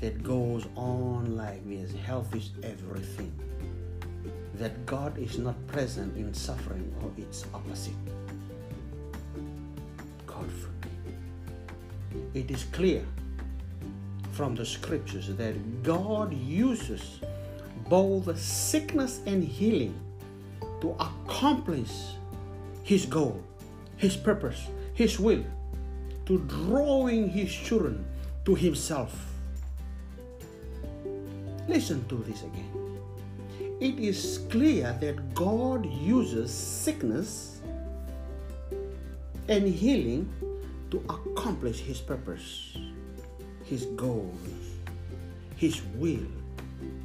that 0.00 0.22
goes 0.24 0.66
on 0.74 1.36
like 1.36 1.66
this 1.68 1.94
health 1.94 2.34
is 2.34 2.50
everything 2.64 3.32
that 4.54 4.84
God 4.84 5.16
is 5.16 5.38
not 5.38 5.54
present 5.68 6.16
in 6.16 6.34
suffering 6.34 6.92
or 7.00 7.10
its 7.16 7.44
opposite. 7.54 7.94
God 10.26 10.46
forbid. 10.50 11.16
It 12.34 12.50
is 12.50 12.64
clear 12.72 13.04
from 14.32 14.56
the 14.56 14.66
scriptures 14.66 15.28
that 15.28 15.82
God 15.84 16.34
uses 16.34 17.20
both 17.88 18.38
sickness 18.38 19.20
and 19.26 19.42
healing 19.42 19.98
to 20.80 20.96
accomplish 21.00 21.90
His 22.82 23.06
goal, 23.06 23.42
His 23.96 24.16
purpose, 24.16 24.68
His 24.94 25.18
will, 25.18 25.44
to 26.26 26.38
drawing 26.46 27.28
His 27.28 27.52
children 27.52 28.04
to 28.44 28.54
Himself. 28.54 29.12
Listen 31.66 32.04
to 32.08 32.16
this 32.16 32.42
again 32.42 32.84
it 33.80 33.98
is 33.98 34.40
clear 34.50 34.96
that 35.00 35.34
God 35.34 35.84
uses 35.84 36.52
sickness 36.52 37.60
and 39.48 39.66
healing 39.66 40.32
to 40.90 40.98
accomplish 41.08 41.80
His 41.80 42.00
purpose, 42.00 42.76
His 43.64 43.86
goals, 43.96 44.38
His 45.56 45.82
will, 45.96 46.26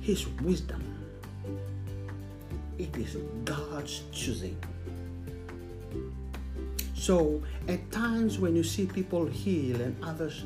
His 0.09 0.25
wisdom. 0.41 0.81
It 2.79 2.97
is 2.97 3.15
God's 3.45 4.01
choosing. 4.11 4.57
So, 6.95 7.43
at 7.67 7.91
times 7.91 8.39
when 8.39 8.55
you 8.55 8.63
see 8.63 8.87
people 8.87 9.27
heal 9.27 9.79
and 9.79 9.95
others 10.03 10.45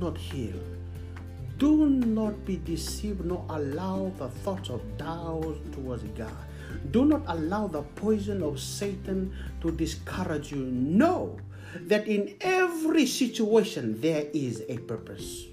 not 0.00 0.16
heal, 0.16 0.56
do 1.58 1.90
not 1.90 2.46
be 2.46 2.56
deceived, 2.64 3.22
nor 3.22 3.44
allow 3.50 4.10
the 4.16 4.30
thoughts 4.40 4.70
of 4.70 4.80
doubt 4.96 5.60
towards 5.72 6.04
God. 6.16 6.32
Do 6.90 7.04
not 7.04 7.20
allow 7.26 7.66
the 7.66 7.82
poison 8.00 8.42
of 8.42 8.58
Satan 8.58 9.36
to 9.60 9.72
discourage 9.72 10.52
you. 10.52 10.64
Know 10.72 11.36
that 11.82 12.08
in 12.08 12.34
every 12.40 13.04
situation 13.04 14.00
there 14.00 14.24
is 14.32 14.64
a 14.70 14.78
purpose. 14.78 15.44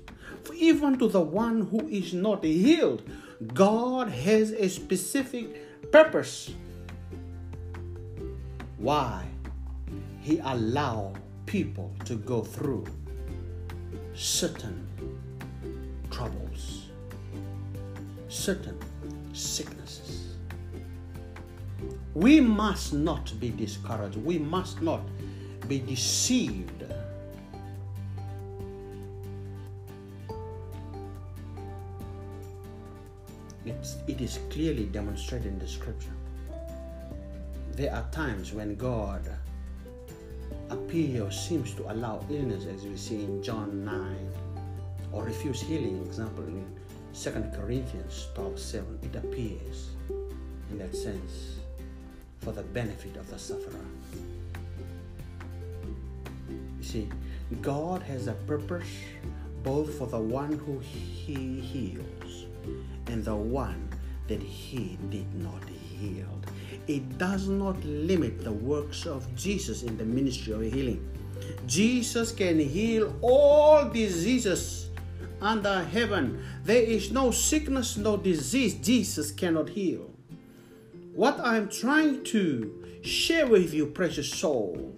For 0.44 0.54
even 0.54 0.98
to 1.00 1.10
the 1.10 1.20
one 1.20 1.68
who 1.68 1.90
is 1.90 2.14
not 2.14 2.46
healed, 2.46 3.04
God 3.48 4.10
has 4.10 4.52
a 4.52 4.70
specific 4.70 5.92
purpose. 5.92 6.54
Why? 8.78 9.26
He 10.22 10.40
allow 10.40 11.14
people 11.46 11.94
to 12.06 12.16
go 12.16 12.42
through 12.44 12.86
certain 14.14 14.88
troubles, 16.12 16.88
certain 18.30 18.78
sicknesses. 19.34 20.36
We 22.14 22.40
must 22.40 22.94
not 22.94 23.34
be 23.40 23.50
discouraged. 23.50 24.18
We 24.18 24.38
must 24.38 24.82
not 24.82 25.02
be 25.68 25.80
deceived. 25.80 26.84
It 34.08 34.22
is 34.22 34.40
clearly 34.50 34.86
demonstrated 34.86 35.48
in 35.48 35.60
the 35.60 35.68
scripture. 35.68 36.16
There 37.72 37.94
are 37.94 38.06
times 38.12 38.54
when 38.54 38.76
God 38.76 39.22
appears, 40.70 41.40
seems 41.40 41.74
to 41.74 41.92
allow 41.92 42.26
illness, 42.30 42.66
as 42.66 42.84
we 42.84 42.96
see 42.98 43.24
in 43.24 43.44
John 43.44 43.84
9 43.84 44.32
or 45.12 45.24
refuse 45.24 45.62
healing, 45.62 46.04
example 46.06 46.46
in 46.46 46.66
2 47.14 47.32
Corinthians 47.56 48.28
12 48.36 48.60
7, 48.60 49.00
it 49.04 49.16
appears 49.16 49.90
in 50.72 50.78
that 50.80 50.96
sense 50.96 51.60
for 52.42 52.52
the 52.52 52.64
benefit 52.64 53.16
of 53.18 53.30
the 53.30 53.38
sufferer. 53.38 53.86
You 56.50 56.84
see, 56.84 57.10
God 57.62 58.02
has 58.04 58.28
a 58.28 58.34
purpose 58.34 58.88
both 59.64 59.98
for 59.98 60.08
the 60.08 60.20
one 60.20 60.54
who 60.54 60.80
he 60.80 61.60
heals 61.60 62.13
and 63.08 63.24
the 63.24 63.36
one 63.36 63.90
that 64.28 64.42
he 64.42 64.98
did 65.10 65.34
not 65.36 65.64
heal. 65.68 66.28
It 66.88 67.18
does 67.18 67.48
not 67.48 67.84
limit 67.84 68.44
the 68.44 68.52
works 68.52 69.06
of 69.06 69.34
Jesus 69.36 69.84
in 69.84 69.98
the 69.98 70.06
ministry 70.06 70.54
of 70.54 70.74
healing. 70.74 71.08
Jesus 71.68 72.32
can 72.32 72.60
heal 72.60 73.16
all 73.22 73.90
diseases 73.90 74.90
under 75.42 75.84
heaven. 75.84 76.44
There 76.64 76.82
is 76.82 77.12
no 77.12 77.32
sickness, 77.32 77.98
no 77.98 78.18
disease 78.18 78.76
Jesus 78.76 79.32
cannot 79.32 79.70
heal. 79.70 80.10
What 81.14 81.40
I'm 81.40 81.70
trying 81.70 82.24
to 82.26 83.00
share 83.02 83.48
with 83.48 83.74
you, 83.74 83.88
precious 83.88 84.30
soul, 84.30 84.96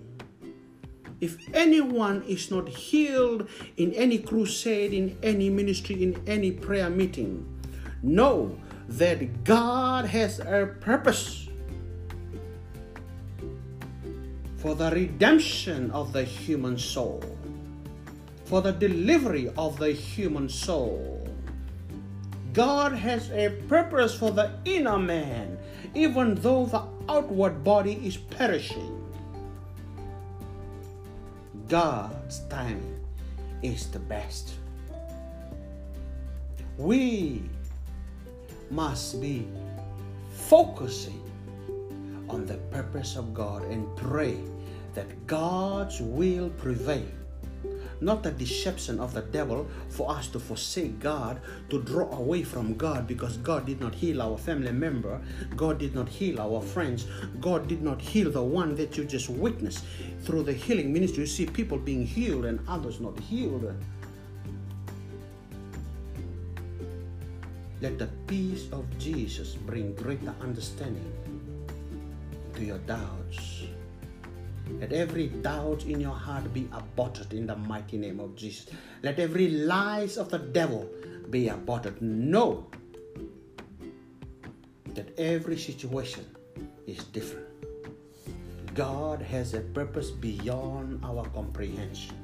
If 1.21 1.37
anyone 1.53 2.23
is 2.27 2.51
not 2.51 2.67
healed 2.67 3.47
in 3.77 3.93
any 3.93 4.19
crusade, 4.19 4.93
in 4.93 5.17
any 5.23 5.49
ministry, 5.49 6.03
in 6.03 6.21
any 6.27 6.51
prayer 6.51 6.89
meeting, 6.89 7.47
know 8.05 8.55
that 8.87 9.43
God 9.43 10.05
has 10.05 10.39
a 10.39 10.75
purpose 10.79 11.49
for 14.57 14.75
the 14.75 14.91
redemption 14.91 15.91
of 15.91 16.13
the 16.13 16.23
human 16.23 16.77
soul, 16.77 17.23
for 18.45 18.61
the 18.61 18.71
delivery 18.71 19.49
of 19.57 19.77
the 19.77 19.91
human 19.91 20.49
soul. 20.49 21.27
God 22.53 22.93
has 22.93 23.29
a 23.31 23.49
purpose 23.67 24.15
for 24.15 24.31
the 24.31 24.51
inner 24.65 24.97
man, 24.97 25.57
even 25.93 26.35
though 26.35 26.65
the 26.65 26.81
outward 27.09 27.63
body 27.63 27.99
is 28.03 28.17
perishing. 28.17 29.01
God's 31.67 32.39
timing 32.47 33.03
is 33.61 33.87
the 33.87 33.99
best. 33.99 34.53
We 36.77 37.43
must 38.71 39.21
be 39.21 39.47
focusing 40.31 41.21
on 42.29 42.45
the 42.45 42.57
purpose 42.71 43.15
of 43.15 43.33
God 43.33 43.63
and 43.65 43.95
pray 43.95 44.37
that 44.93 45.27
God's 45.27 46.01
will 46.01 46.49
prevail. 46.51 47.05
Not 48.01 48.23
the 48.23 48.31
deception 48.31 48.99
of 48.99 49.13
the 49.13 49.21
devil 49.21 49.67
for 49.89 50.11
us 50.11 50.27
to 50.29 50.39
forsake 50.39 50.99
God, 50.99 51.39
to 51.69 51.81
draw 51.81 52.11
away 52.17 52.43
from 52.43 52.75
God 52.75 53.07
because 53.07 53.37
God 53.37 53.65
did 53.65 53.79
not 53.79 53.95
heal 53.95 54.21
our 54.21 54.37
family 54.37 54.71
member, 54.71 55.21
God 55.55 55.79
did 55.79 55.95
not 55.95 56.09
heal 56.09 56.41
our 56.41 56.61
friends, 56.61 57.07
God 57.39 57.67
did 57.67 57.81
not 57.81 58.01
heal 58.01 58.29
the 58.29 58.41
one 58.41 58.75
that 58.75 58.97
you 58.97 59.05
just 59.05 59.29
witnessed. 59.29 59.85
Through 60.23 60.43
the 60.43 60.53
healing 60.53 60.91
ministry, 60.91 61.21
you 61.21 61.27
see 61.27 61.45
people 61.45 61.77
being 61.77 62.05
healed 62.05 62.45
and 62.45 62.59
others 62.67 62.99
not 62.99 63.17
healed. 63.19 63.73
Let 67.81 67.99
the 67.99 68.07
peace 68.27 68.71
of 68.71 68.85
Jesus 68.97 69.55
bring 69.55 69.93
greater 69.95 70.33
understanding 70.41 71.11
to 72.55 72.63
your 72.63 72.77
doubts. 72.79 73.63
Let 74.79 74.93
every 74.93 75.27
doubt 75.27 75.85
in 75.85 75.99
your 75.99 76.15
heart 76.15 76.53
be 76.53 76.67
aborted 76.71 77.33
in 77.33 77.45
the 77.47 77.55
mighty 77.55 77.97
name 77.97 78.19
of 78.19 78.35
Jesus. 78.35 78.67
Let 79.03 79.19
every 79.19 79.49
lies 79.49 80.17
of 80.17 80.29
the 80.29 80.39
devil 80.39 80.89
be 81.29 81.49
aborted. 81.49 82.01
Know 82.01 82.67
that 84.93 85.11
every 85.19 85.57
situation 85.57 86.25
is 86.87 87.03
different. 87.11 87.45
God 88.73 89.21
has 89.21 89.53
a 89.53 89.61
purpose 89.61 90.11
beyond 90.11 91.03
our 91.03 91.25
comprehension. 91.29 92.15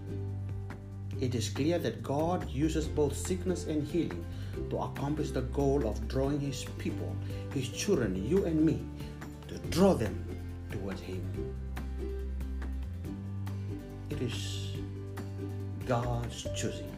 It 1.20 1.36
is 1.36 1.50
clear 1.50 1.78
that 1.80 2.02
God 2.02 2.50
uses 2.50 2.88
both 2.88 3.16
sickness 3.16 3.66
and 3.68 3.88
healing 3.88 4.26
to 4.70 4.78
accomplish 4.78 5.32
the 5.32 5.42
goal 5.42 5.88
of 5.88 6.08
drawing 6.08 6.40
His 6.40 6.66
people, 6.78 7.16
His 7.54 7.70
children, 7.70 8.16
you 8.28 8.46
and 8.46 8.66
me, 8.66 8.82
to 9.48 9.58
draw 9.70 9.94
them 9.94 10.26
towards 10.72 11.02
Him. 11.02 11.22
It 14.10 14.22
is 14.22 14.72
God's 15.86 16.48
choosing. 16.56 16.92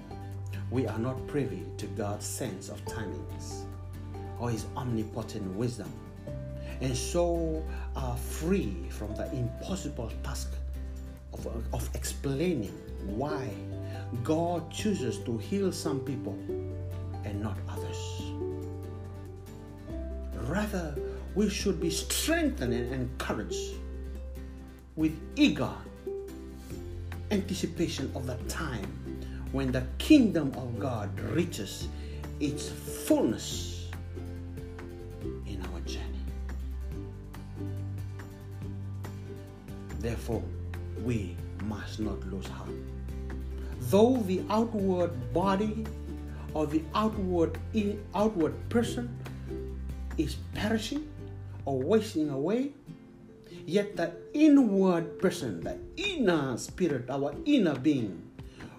We 0.72 0.88
are 0.88 1.00
not 1.00 1.26
privy 1.28 1.64
to 1.78 1.86
God's 1.88 2.26
sense 2.26 2.70
of 2.70 2.84
timings 2.86 3.66
or 4.40 4.50
His 4.50 4.66
omnipotent 4.76 5.46
wisdom, 5.56 5.92
and 6.82 6.96
so 6.96 7.64
are 7.96 8.18
free 8.18 8.76
from 8.90 9.16
the 9.16 9.32
impossible 9.32 10.12
task 10.24 10.54
of, 11.34 11.48
of 11.74 11.90
explaining 11.94 12.74
why 13.06 13.50
God 14.24 14.72
chooses 14.72 15.20
to 15.20 15.38
heal 15.38 15.72
some 15.72 16.00
people 16.00 16.38
Rather, 20.54 20.96
we 21.34 21.50
should 21.50 21.82
be 21.82 21.90
strengthened 21.90 22.76
and 22.76 22.94
encouraged 22.94 23.74
with 24.96 25.12
eager 25.36 25.74
anticipation 27.32 28.12
of 28.14 28.28
the 28.28 28.36
time 28.48 28.86
when 29.52 29.72
the 29.72 29.84
kingdom 29.98 30.52
of 30.56 30.78
God 30.78 31.10
reaches 31.34 31.88
its 32.40 32.70
fullness 32.70 33.90
in 35.48 35.60
our 35.74 35.80
journey. 35.88 36.24
Therefore, 40.02 40.44
we 41.04 41.36
must 41.64 42.00
not 42.00 42.24
lose 42.28 42.46
heart. 42.46 42.70
Though 43.90 44.18
the 44.18 44.44
outward 44.52 45.34
body 45.34 45.84
or 46.54 46.68
the 46.68 46.84
outward 46.94 47.58
outward 48.14 48.54
person 48.70 49.10
is 50.18 50.36
perishing 50.54 51.08
or 51.66 51.80
wasting 51.82 52.30
away, 52.30 52.72
yet 53.66 53.96
the 53.96 54.12
inward 54.34 55.20
person, 55.20 55.62
the 55.62 55.78
inner 55.96 56.58
spirit, 56.58 57.10
our 57.10 57.34
inner 57.46 57.76
being, 57.76 58.22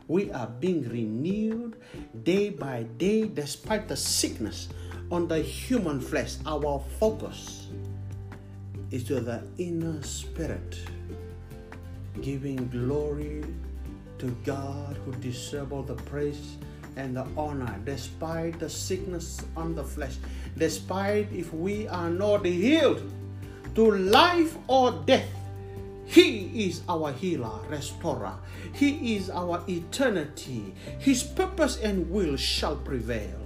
we 0.09 0.31
are 0.33 0.49
being 0.61 0.89
renewed 0.89 1.77
day 2.25 2.51
by 2.51 2.85
day 2.99 3.27
despite 3.27 3.89
the 3.89 3.97
sickness 3.97 4.69
on 5.11 5.29
the 5.29 5.39
human 5.39 6.01
flesh. 6.01 6.37
Our 6.47 6.83
focus 7.01 7.69
is 8.91 9.05
to 9.05 9.21
the 9.21 9.43
inner 9.59 10.03
spirit, 10.03 10.79
giving 12.21 12.69
glory 12.69 13.45
to 14.19 14.27
God 14.45 14.97
who 15.05 15.13
deserves 15.19 15.73
all 15.73 15.83
the 15.83 15.97
praise 16.07 16.57
and 16.97 17.17
the 17.17 17.27
honor 17.37 17.79
despite 17.85 18.59
the 18.59 18.69
sickness 18.69 19.45
on 19.57 19.75
the 19.75 19.85
flesh, 19.85 20.17
despite 20.57 21.31
if 21.33 21.53
we 21.53 21.89
are 21.89 22.11
not 22.11 22.45
healed 22.45 23.03
to 23.75 23.91
life 23.91 24.57
or 24.69 24.93
death. 25.07 25.29
He 26.07 26.69
is 26.69 26.83
our 26.89 27.13
healer, 27.13 27.59
restorer. 27.69 28.35
He 28.73 29.17
is 29.17 29.31
our 29.31 29.65
eternity. 29.69 30.75
His 30.99 31.23
purpose 31.23 31.79
and 31.81 32.09
will 32.11 32.37
shall 32.37 32.77
prevail. 32.77 33.41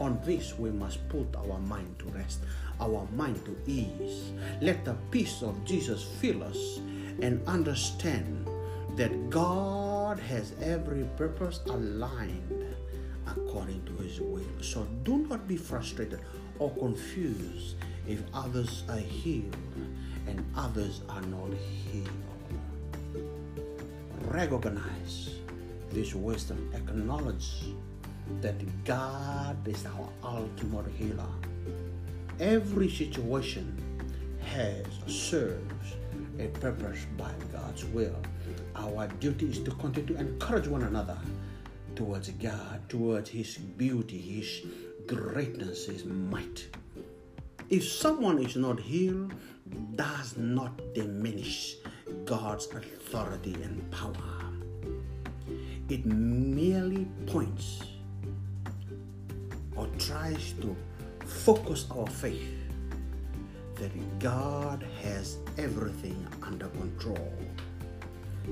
On 0.00 0.20
this 0.24 0.58
we 0.58 0.70
must 0.70 1.06
put 1.08 1.26
our 1.36 1.58
mind 1.58 1.98
to 1.98 2.06
rest, 2.06 2.40
our 2.80 3.06
mind 3.14 3.44
to 3.44 3.56
ease. 3.66 4.32
Let 4.60 4.84
the 4.84 4.94
peace 5.10 5.42
of 5.42 5.64
Jesus 5.64 6.04
fill 6.20 6.42
us 6.42 6.80
and 7.20 7.42
understand 7.46 8.46
that 8.96 9.30
God 9.30 10.18
has 10.18 10.52
every 10.62 11.04
purpose 11.16 11.60
aligned 11.66 12.63
according 13.54 13.84
to 13.84 14.02
his 14.02 14.20
will. 14.20 14.42
So 14.60 14.84
do 15.04 15.18
not 15.28 15.46
be 15.46 15.56
frustrated 15.56 16.18
or 16.58 16.70
confused 16.72 17.76
if 18.08 18.20
others 18.34 18.82
are 18.88 18.98
healed 18.98 19.56
and 20.26 20.44
others 20.56 21.02
are 21.08 21.22
not 21.22 21.50
healed. 21.92 22.08
Recognize 24.22 25.36
this 25.92 26.14
wisdom, 26.16 26.68
acknowledge 26.74 27.62
that 28.40 28.56
God 28.84 29.56
is 29.68 29.86
our 29.86 30.08
ultimate 30.24 30.88
healer. 30.98 31.32
Every 32.40 32.90
situation 32.90 33.78
has 34.42 34.84
serves 35.06 35.94
a 36.40 36.48
purpose 36.48 37.06
by 37.16 37.30
God's 37.52 37.84
will. 37.84 38.16
Our 38.74 39.06
duty 39.20 39.46
is 39.46 39.60
to 39.60 39.70
continue 39.72 40.14
to 40.14 40.20
encourage 40.20 40.66
one 40.66 40.82
another 40.82 41.16
towards 41.96 42.28
God, 42.30 42.88
towards 42.88 43.30
His 43.30 43.56
beauty, 43.56 44.18
His 44.18 44.66
greatness, 45.06 45.86
His 45.86 46.04
might. 46.04 46.66
If 47.70 47.84
someone 47.84 48.38
is 48.38 48.56
not 48.56 48.80
healed, 48.80 49.32
does 49.94 50.36
not 50.36 50.94
diminish 50.94 51.76
God's 52.24 52.66
authority 52.66 53.54
and 53.62 53.90
power. 53.90 54.14
It 55.88 56.04
merely 56.06 57.06
points 57.26 57.82
or 59.76 59.86
tries 59.98 60.52
to 60.60 60.76
focus 61.24 61.86
our 61.90 62.06
faith 62.06 62.54
that 63.76 64.18
God 64.18 64.86
has 65.02 65.38
everything 65.58 66.26
under 66.42 66.68
control. 66.68 67.32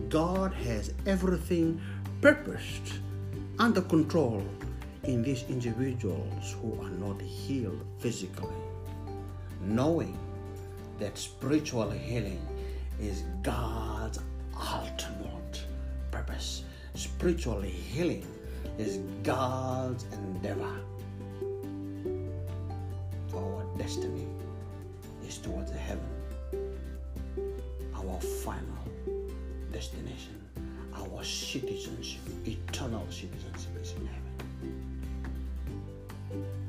God 0.09 0.53
has 0.55 0.93
everything 1.07 1.81
purposed 2.21 3.01
under 3.63 3.83
control 3.83 4.43
in 5.05 5.23
these 5.23 5.45
individuals 5.49 6.57
who 6.61 6.77
are 6.83 6.91
not 6.91 7.23
healed 7.23 7.81
physically, 8.01 8.61
knowing 9.61 10.19
that 10.99 11.17
spiritual 11.17 11.89
healing 11.89 12.45
is 13.01 13.23
God's 13.45 14.19
ultimate 14.61 15.63
purpose. 16.11 16.65
Spiritual 16.95 17.61
healing 17.61 18.27
is 18.79 18.99
God's 19.23 20.07
endeavor. 20.13 20.81
Our 23.33 23.65
destiny 23.79 24.27
is 25.25 25.39
towards 25.39 25.71
heaven, 25.71 26.11
our 27.95 28.21
final 28.21 28.83
destination. 29.71 30.43
our 30.95 31.25
citizenship, 31.25 32.21
citizenship, 33.11 33.97
in 33.97 34.07
heaven. 34.07 34.33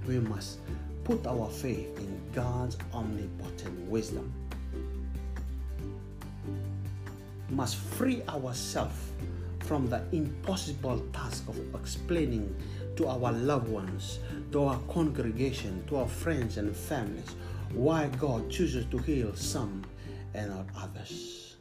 We 0.08 0.20
must 0.20 0.60
put 1.04 1.26
our 1.26 1.50
faith 1.50 1.98
in 1.98 2.22
God's 2.34 2.78
omnipotent 2.94 3.90
wisdom. 3.90 4.32
Must 7.50 7.76
free 7.76 8.22
ourselves 8.30 8.96
from 9.62 9.88
the 9.88 10.04
impossible 10.12 11.00
task 11.14 11.48
of 11.48 11.58
explaining 11.74 12.56
to 12.96 13.08
our 13.08 13.32
loved 13.32 13.70
ones, 13.70 14.20
to 14.52 14.66
our 14.66 14.80
congregation, 14.90 15.84
to 15.88 15.98
our 15.98 16.08
friends 16.08 16.58
and 16.58 16.76
families 16.76 17.36
why 17.74 18.08
God 18.20 18.52
chooses 18.52 18.86
to 18.92 18.98
heal 19.00 19.34
some 19.36 19.84
and 20.36 20.52
not 20.52 20.68
others. 20.78 21.56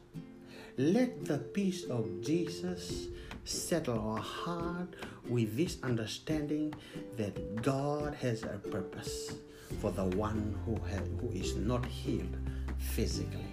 Let 0.77 1.25
the 1.25 1.37
peace 1.37 1.85
of 1.85 2.21
Jesus 2.21 3.07
settle 3.43 3.99
our 3.99 4.19
heart 4.19 4.95
with 5.27 5.55
this 5.57 5.77
understanding 5.83 6.73
that 7.17 7.61
God 7.61 8.15
has 8.15 8.43
a 8.43 8.59
purpose 8.69 9.33
for 9.81 9.91
the 9.91 10.05
one 10.05 10.57
who, 10.65 10.75
has, 10.89 11.07
who 11.19 11.29
is 11.31 11.55
not 11.55 11.85
healed 11.85 12.37
physically. 12.77 13.45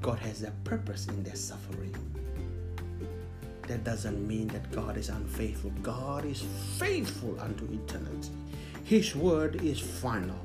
God 0.00 0.18
has 0.20 0.42
a 0.42 0.52
purpose 0.64 1.06
in 1.08 1.22
their 1.22 1.36
suffering. 1.36 1.94
That 3.62 3.84
doesn't 3.84 4.26
mean 4.26 4.48
that 4.48 4.70
God 4.72 4.96
is 4.96 5.10
unfaithful. 5.10 5.70
God 5.82 6.24
is 6.24 6.42
faithful 6.78 7.38
unto 7.40 7.64
eternity. 7.70 8.30
His 8.84 9.14
word 9.14 9.56
is 9.62 9.78
final 9.78 10.38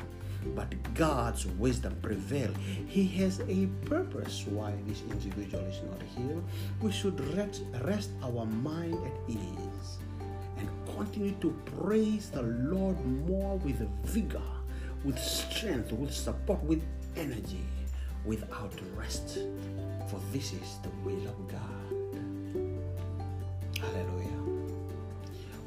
but 0.56 0.72
God's 0.94 1.46
wisdom 1.46 1.96
prevails. 2.02 2.56
He 2.88 3.08
has 3.20 3.40
a 3.48 3.68
purpose 3.86 4.46
why 4.48 4.74
this 4.88 5.02
individual 5.10 5.64
is 5.66 5.82
not 5.90 6.02
healed. 6.16 6.44
We 6.82 6.92
should 6.92 7.20
rest, 7.36 7.64
rest 7.84 8.12
our 8.24 8.46
mind 8.46 8.96
at 9.06 9.14
ease 9.30 9.98
and 10.58 10.70
continue 10.96 11.34
to 11.42 11.52
praise 11.78 12.30
the 12.30 12.42
Lord 12.44 12.98
more 13.28 13.58
with 13.58 13.88
vigor, 14.04 14.42
with 15.04 15.20
strength, 15.20 15.92
with 15.92 16.14
support, 16.14 16.64
with 16.64 16.84
energy, 17.16 17.66
without 18.26 18.74
rest. 18.96 19.40
For 20.10 20.20
this 20.32 20.54
is 20.54 20.78
the 20.84 20.90
will 21.04 21.28
of 21.28 21.48
God. 21.48 21.84
Hallelujah. 23.80 24.30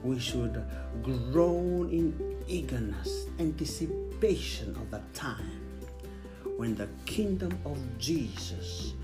We 0.03 0.19
should 0.19 0.65
groan 1.03 1.91
in 1.91 2.37
eagerness, 2.47 3.27
anticipation 3.39 4.06
anticipation 4.17 4.75
of 4.77 4.91
the 4.91 5.01
time 5.13 5.61
when 6.57 6.75
the 6.75 6.89
kingdom 7.05 7.53
of 7.67 7.77
Jesus 7.99 8.95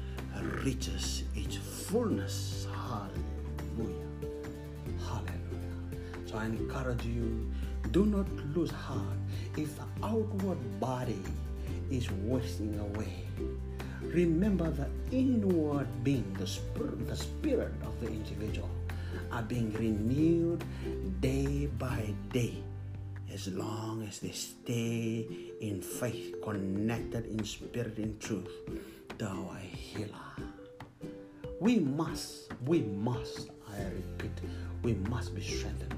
reaches 0.64 1.24
its 1.34 1.56
fullness. 1.56 2.66
Hallelujah. 2.72 4.08
Hallelujah. 5.06 6.26
So 6.26 6.38
I 6.38 6.46
encourage 6.46 7.04
you 7.04 7.50
do 7.90 8.06
not 8.06 8.26
lose 8.56 8.70
heart 8.70 9.18
if 9.56 9.76
the 9.76 9.84
outward 10.02 10.58
body 10.80 11.22
is 11.90 12.10
wasting 12.10 12.78
away. 12.78 13.26
Remember 14.00 14.70
the 14.70 14.88
inward 15.10 15.88
being, 16.02 16.32
the 16.38 16.46
spirit, 16.46 17.06
the 17.06 17.16
spirit 17.16 17.72
of 17.82 18.00
the 18.00 18.06
individual 18.06 18.70
are 19.30 19.42
being 19.42 19.72
renewed 19.74 20.64
day 21.20 21.66
by 21.78 22.14
day 22.32 22.62
as 23.32 23.48
long 23.48 24.04
as 24.06 24.18
they 24.18 24.30
stay 24.30 25.26
in 25.60 25.80
faith, 25.80 26.34
connected 26.42 27.24
in 27.26 27.42
spirit, 27.44 27.98
in 27.98 28.18
truth, 28.18 28.50
thou 29.16 29.48
art 29.50 29.62
healer. 29.62 30.08
We 31.58 31.78
must, 31.78 32.52
we 32.66 32.80
must, 32.80 33.48
I 33.72 33.84
repeat, 33.84 34.32
we 34.82 34.94
must 35.08 35.34
be 35.34 35.40
strengthened. 35.40 35.94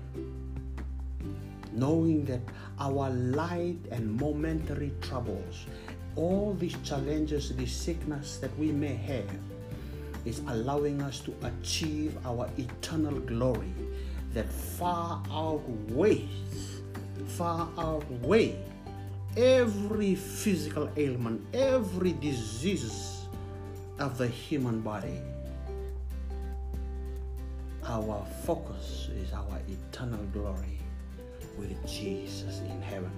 Knowing 1.73 2.25
that 2.27 2.41
our 2.79 3.11
light 3.11 3.79
and 3.91 4.15
momentary 4.15 4.93
troubles, 5.01 5.67
all 6.15 6.55
these 6.55 6.77
challenges, 6.85 7.51
this 7.57 7.73
sickness 7.73 8.37
that 8.37 8.57
we 8.59 8.71
may 8.71 8.95
have, 8.95 9.31
is 10.25 10.39
allowing 10.47 11.03
us 11.03 11.19
to 11.21 11.35
achieve 11.43 12.17
our 12.25 12.49
eternal 12.57 13.19
glory 13.21 13.75
that 14.33 14.51
far 14.53 15.21
outweighs 15.31 16.74
far 17.27 17.69
away 17.79 18.57
every 19.37 20.15
physical 20.15 20.89
ailment, 20.97 21.45
every 21.55 22.13
disease 22.13 23.27
of 23.99 24.19
the 24.19 24.29
human 24.29 24.81
body. 24.81 25.21
Our 27.87 28.25
focus 28.45 29.09
is 29.15 29.33
our 29.33 29.61
eternal 29.69 30.25
glory 30.33 30.79
with 31.59 31.75
Jesus 31.87 32.61
in 32.61 32.81
heaven. 32.81 33.11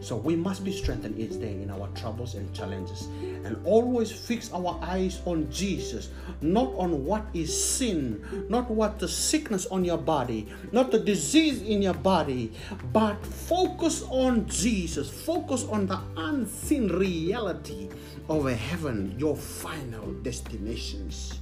So 0.00 0.16
we 0.16 0.34
must 0.34 0.64
be 0.64 0.72
strengthened 0.72 1.18
each 1.18 1.38
day 1.38 1.52
in 1.52 1.70
our 1.70 1.88
troubles 1.88 2.34
and 2.34 2.52
challenges 2.54 3.08
and 3.44 3.56
always 3.66 4.10
fix 4.10 4.50
our 4.52 4.78
eyes 4.82 5.20
on 5.26 5.50
Jesus, 5.50 6.08
not 6.40 6.72
on 6.76 7.04
what 7.04 7.26
is 7.34 7.52
sin, 7.52 8.46
not 8.48 8.70
what 8.70 8.98
the 8.98 9.08
sickness 9.08 9.66
on 9.66 9.84
your 9.84 9.98
body, 9.98 10.48
not 10.72 10.90
the 10.90 10.98
disease 10.98 11.60
in 11.62 11.82
your 11.82 11.94
body, 11.94 12.52
but 12.92 13.14
focus 13.24 14.02
on 14.08 14.46
Jesus. 14.48 15.10
Focus 15.10 15.64
on 15.64 15.86
the 15.86 16.00
unseen 16.16 16.88
reality 16.88 17.90
of 18.28 18.48
heaven, 18.48 19.14
your 19.18 19.36
final 19.36 20.12
destinations. 20.22 21.38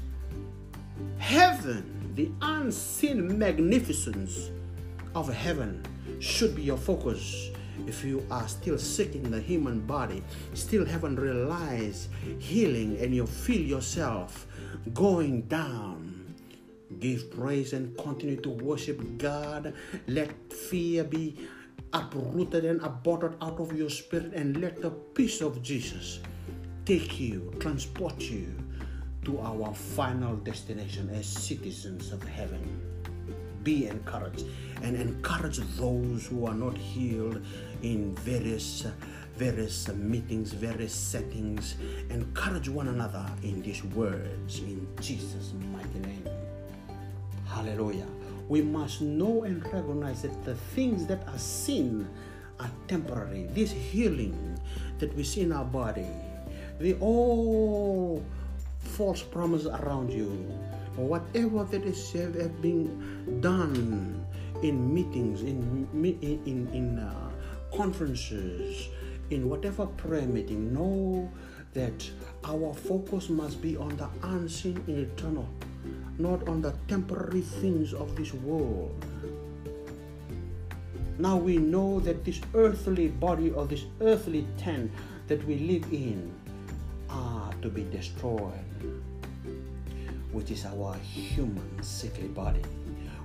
Heaven, 1.19 2.13
the 2.17 2.29
unseen 2.43 3.39
magnificence 3.39 4.51
of 5.15 5.33
heaven 5.33 5.85
should 6.19 6.57
be 6.57 6.63
your 6.63 6.77
focus 6.77 7.51
if 7.87 8.05
you 8.05 8.27
are 8.31 8.49
still 8.49 8.79
sick 8.79 9.15
in 9.15 9.31
the 9.31 9.41
human 9.41 9.81
body, 9.81 10.23
still 10.55 10.85
haven't 10.85 11.17
realized 11.17 12.09
healing, 12.39 12.99
and 13.01 13.15
you 13.15 13.27
feel 13.27 13.61
yourself 13.61 14.47
going 14.95 15.43
down, 15.43 16.35
give 16.99 17.31
praise 17.31 17.73
and 17.73 17.97
continue 17.99 18.41
to 18.41 18.51
worship 18.51 19.01
God. 19.19 19.75
Let 20.07 20.31
fear 20.53 21.05
be 21.05 21.37
uprooted 21.93 22.65
and 22.65 22.81
aborted 22.83 23.37
out 23.41 23.61
of 23.61 23.77
your 23.77 23.91
spirit, 23.91 24.33
and 24.35 24.61
let 24.61 24.81
the 24.81 24.91
peace 24.91 25.41
of 25.41 25.63
Jesus 25.63 26.21
take 26.85 27.21
you, 27.21 27.53
transport 27.61 28.19
you 28.21 28.53
to 29.25 29.39
our 29.41 29.75
final 29.75 30.37
destination 30.37 31.11
as 31.11 31.27
citizens 31.27 32.13
of 32.13 32.23
heaven 32.23 32.81
be 33.63 33.87
encouraged 33.87 34.45
and 34.83 34.97
encourage 34.97 35.59
those 35.77 36.27
who 36.27 36.47
are 36.47 36.55
not 36.55 36.77
healed 36.79 37.45
in 37.83 38.15
various 38.17 38.87
various 39.37 39.89
meetings 39.89 40.53
various 40.53 40.93
settings. 40.93 41.77
Encourage 42.11 42.69
one 42.69 42.89
another 42.89 43.25
in 43.43 43.63
these 43.63 43.85
words 43.85 44.59
in 44.59 44.87
jesus 45.01 45.53
mighty 45.73 46.01
name. 46.01 46.29
Hallelujah. 47.47 48.07
We 48.49 48.63
must 48.63 49.01
know 49.01 49.45
and 49.45 49.63
recognize 49.73 50.23
that 50.23 50.45
the 50.45 50.55
things 50.75 51.07
that 51.07 51.27
are 51.29 51.39
seen 51.39 52.09
are 52.59 52.71
temporary. 52.89 53.47
This 53.53 53.71
healing 53.71 54.59
that 54.99 55.15
we 55.15 55.23
see 55.23 55.43
in 55.43 55.53
our 55.53 55.65
body 55.65 56.07
the 56.79 56.95
all 57.01 58.25
false 58.79 59.23
promise 59.23 59.67
around 59.67 60.13
you. 60.13 60.29
Whatever 60.97 61.63
that 61.65 61.85
is 61.85 61.99
said, 61.99 62.35
have 62.35 62.61
been 62.61 63.41
done 63.41 64.25
in 64.63 64.93
meetings, 64.93 65.43
in 65.43 65.87
in 65.95 66.69
in 66.75 66.99
uh, 66.99 67.28
conferences, 67.75 68.89
in 69.31 69.49
whatever 69.49 69.87
prayer 69.87 70.27
meeting, 70.27 70.73
know 70.73 71.31
that 71.75 72.11
our 72.45 72.75
focus 72.75 73.29
must 73.29 73.61
be 73.61 73.77
on 73.77 73.97
the 73.97 74.09
unseen 74.23 74.83
and 74.87 74.99
eternal, 74.99 75.49
not 76.19 76.49
on 76.49 76.63
the 76.63 76.75
temporary 76.89 77.43
things 77.43 77.93
of 77.93 78.17
this 78.17 78.33
world. 78.33 79.05
Now 81.19 81.37
we 81.37 81.59
know 81.59 82.01
that 82.01 82.25
this 82.25 82.41
earthly 82.55 83.09
body 83.09 83.51
or 83.51 83.67
this 83.67 83.85
earthly 84.01 84.47
tent 84.57 84.91
that 85.27 85.45
we 85.47 85.59
live 85.59 85.93
in 85.93 86.33
are 87.11 87.53
to 87.61 87.69
be 87.69 87.83
destroyed 87.85 88.53
which 90.33 90.51
is 90.51 90.65
our 90.65 90.95
human 90.97 91.83
sickly 91.83 92.29
body. 92.29 92.63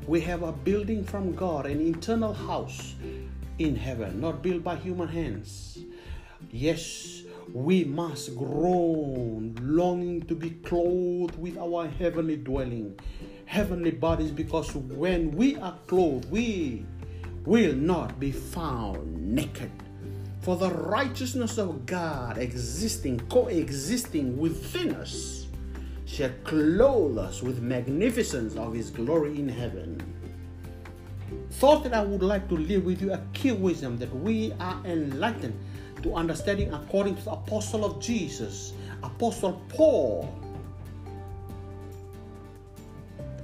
We 0.08 0.22
have 0.22 0.44
a 0.44 0.52
building 0.52 1.04
from 1.04 1.34
God, 1.34 1.66
an 1.66 1.80
eternal 1.82 2.34
house 2.34 2.96
in 3.60 3.76
heaven, 3.76 4.22
not 4.22 4.42
built 4.42 4.64
by 4.64 4.76
human 4.76 5.08
hands. 5.08 5.78
Yes, 6.52 7.24
we 7.54 7.84
must 7.84 8.36
groan, 8.36 9.56
longing 9.62 10.22
to 10.24 10.36
be 10.36 10.52
clothed 10.52 11.38
with 11.38 11.58
our 11.58 11.88
heavenly 11.88 12.38
dwelling, 12.38 13.00
heavenly 13.46 13.92
bodies, 13.92 14.32
because 14.32 14.74
when 14.76 15.32
we 15.32 15.58
are 15.58 15.78
clothed, 15.88 16.30
we 16.32 16.86
will 17.46 17.74
not 17.74 18.20
be 18.20 18.32
found 18.32 19.36
naked. 19.36 19.72
For 20.42 20.58
the 20.58 20.70
righteousness 20.70 21.58
of 21.58 21.86
God 21.86 22.38
existing, 22.38 23.20
coexisting 23.30 24.38
within 24.38 24.94
us 24.96 25.48
shall 26.06 26.32
clothe 26.44 27.18
us 27.18 27.42
with 27.42 27.62
magnificence 27.62 28.56
of 28.56 28.74
his 28.74 28.90
glory 28.90 29.40
in 29.40 29.48
heaven. 29.48 30.02
Thought 31.60 31.84
that 31.84 31.94
I 31.94 32.04
would 32.04 32.24
like 32.24 32.50
to 32.50 32.56
leave 32.56 32.84
with 32.84 33.02
you 33.02 33.14
a 33.14 33.22
key 33.34 33.52
wisdom 33.52 33.98
that 34.00 34.14
we 34.14 34.52
are 34.60 34.82
enlightened 34.86 35.58
to 36.02 36.16
understanding 36.16 36.74
according 36.74 37.16
to 37.16 37.24
the 37.24 37.32
apostle 37.32 37.86
of 37.86 38.02
Jesus, 38.02 38.74
Apostle 39.04 39.62
Paul 39.70 40.34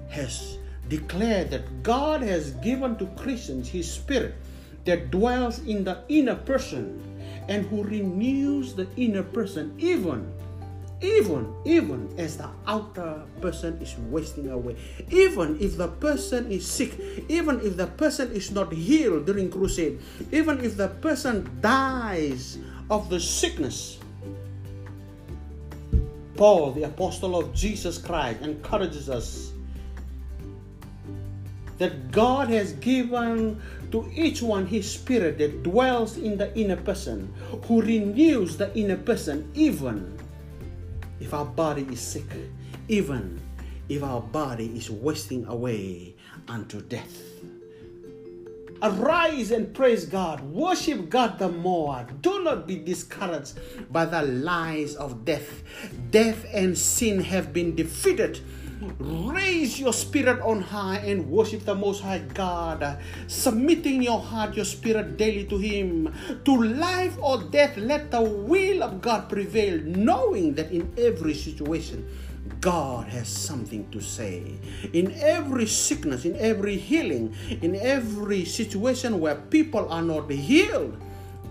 has 0.10 0.58
declared 0.88 1.52
that 1.52 1.84
God 1.84 2.22
has 2.22 2.52
given 2.66 2.98
to 2.98 3.06
Christians 3.16 3.70
his 3.70 3.90
spirit 3.90 4.36
that 4.86 5.12
dwells 5.12 5.60
in 5.60 5.84
the 5.84 6.04
inner 6.10 6.36
person 6.36 7.04
and 7.48 7.66
who 7.68 7.84
renews 7.84 8.74
the 8.74 8.88
inner 8.98 9.24
person 9.24 9.76
even 9.78 10.32
even 11.02 11.54
even 11.66 12.10
as 12.18 12.38
the 12.38 12.50
outer 12.68 13.22
person 13.42 13.80
is 13.82 13.96
wasting 14.10 14.50
away. 14.50 14.76
Even 15.10 15.58
if 15.60 15.78
the 15.78 15.88
person 15.88 16.52
is 16.52 16.66
sick 16.66 17.00
even 17.30 17.60
if 17.62 17.78
the 17.78 17.88
person 17.88 18.32
is 18.32 18.52
not 18.52 18.72
healed 18.74 19.26
during 19.26 19.50
crusade 19.50 20.00
even 20.32 20.64
if 20.64 20.76
the 20.78 20.88
person 21.00 21.48
dies 21.62 22.58
of 22.90 23.10
the 23.10 23.20
sickness 23.20 24.00
paul 26.36 26.72
the 26.72 26.84
apostle 26.84 27.38
of 27.38 27.54
jesus 27.54 27.98
christ 27.98 28.42
encourages 28.42 29.10
us 29.10 29.52
that 31.78 32.12
god 32.12 32.50
has 32.50 32.74
given 32.74 33.60
to 33.92 34.10
each 34.16 34.42
one 34.42 34.66
his 34.66 34.90
spirit 34.90 35.38
that 35.38 35.64
dwells 35.64 36.18
in 36.18 36.38
the 36.38 36.48
inner 36.58 36.78
person 36.78 37.32
who 37.66 37.82
renews 37.82 38.58
the 38.58 38.74
inner 38.78 38.98
person 38.98 39.50
even 39.54 40.18
if 41.20 41.34
our 41.34 41.46
body 41.46 41.86
is 41.92 42.00
sick, 42.00 42.30
even 42.88 43.40
if 43.90 44.04
our 44.04 44.22
body 44.22 44.68
is 44.78 44.90
wasting 44.90 45.46
away 45.48 46.16
unto 46.48 46.82
death. 46.82 47.22
Arise 48.82 49.52
and 49.52 49.74
praise 49.74 50.06
God. 50.06 50.40
Worship 50.40 51.10
God 51.10 51.38
the 51.38 51.50
more. 51.50 52.08
Do 52.22 52.44
not 52.44 52.66
be 52.66 52.78
discouraged 52.78 53.60
by 53.92 54.06
the 54.06 54.22
lies 54.22 54.96
of 54.96 55.26
death. 55.26 55.64
Death 56.12 56.46
and 56.54 56.78
sin 56.78 57.20
have 57.20 57.52
been 57.52 57.76
defeated 57.76 58.40
Raise 58.80 59.78
your 59.78 59.92
spirit 59.92 60.40
on 60.40 60.62
high 60.62 61.00
and 61.04 61.30
worship 61.30 61.66
the 61.66 61.76
Most 61.76 62.02
High 62.02 62.24
God, 62.34 62.98
submitting 63.28 64.02
your 64.02 64.20
heart, 64.20 64.56
your 64.56 64.64
spirit 64.64 65.18
daily 65.18 65.44
to 65.46 65.58
Him. 65.58 66.14
To 66.46 66.64
life 66.64 67.18
or 67.22 67.44
death, 67.44 67.76
let 67.76 68.10
the 68.10 68.22
will 68.22 68.84
of 68.84 69.02
God 69.02 69.28
prevail, 69.28 69.82
knowing 69.84 70.56
that 70.56 70.72
in 70.72 70.94
every 70.98 71.34
situation, 71.34 72.08
God 72.62 73.08
has 73.10 73.28
something 73.28 73.90
to 73.92 74.00
say. 74.00 74.56
In 74.94 75.12
every 75.20 75.68
sickness, 75.68 76.24
in 76.24 76.38
every 76.38 76.78
healing, 76.78 77.36
in 77.62 77.76
every 77.76 78.46
situation 78.46 79.20
where 79.20 79.36
people 79.36 79.92
are 79.92 80.02
not 80.02 80.32
healed, 80.32 80.96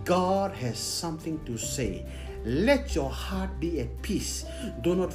God 0.05 0.53
has 0.53 0.79
something 0.79 1.45
to 1.45 1.59
say. 1.59 2.07
Let 2.45 2.95
your 2.95 3.11
heart 3.11 3.61
be 3.61 3.81
at 3.81 4.01
peace. 4.01 4.47
Do 4.81 4.95
not 4.95 5.13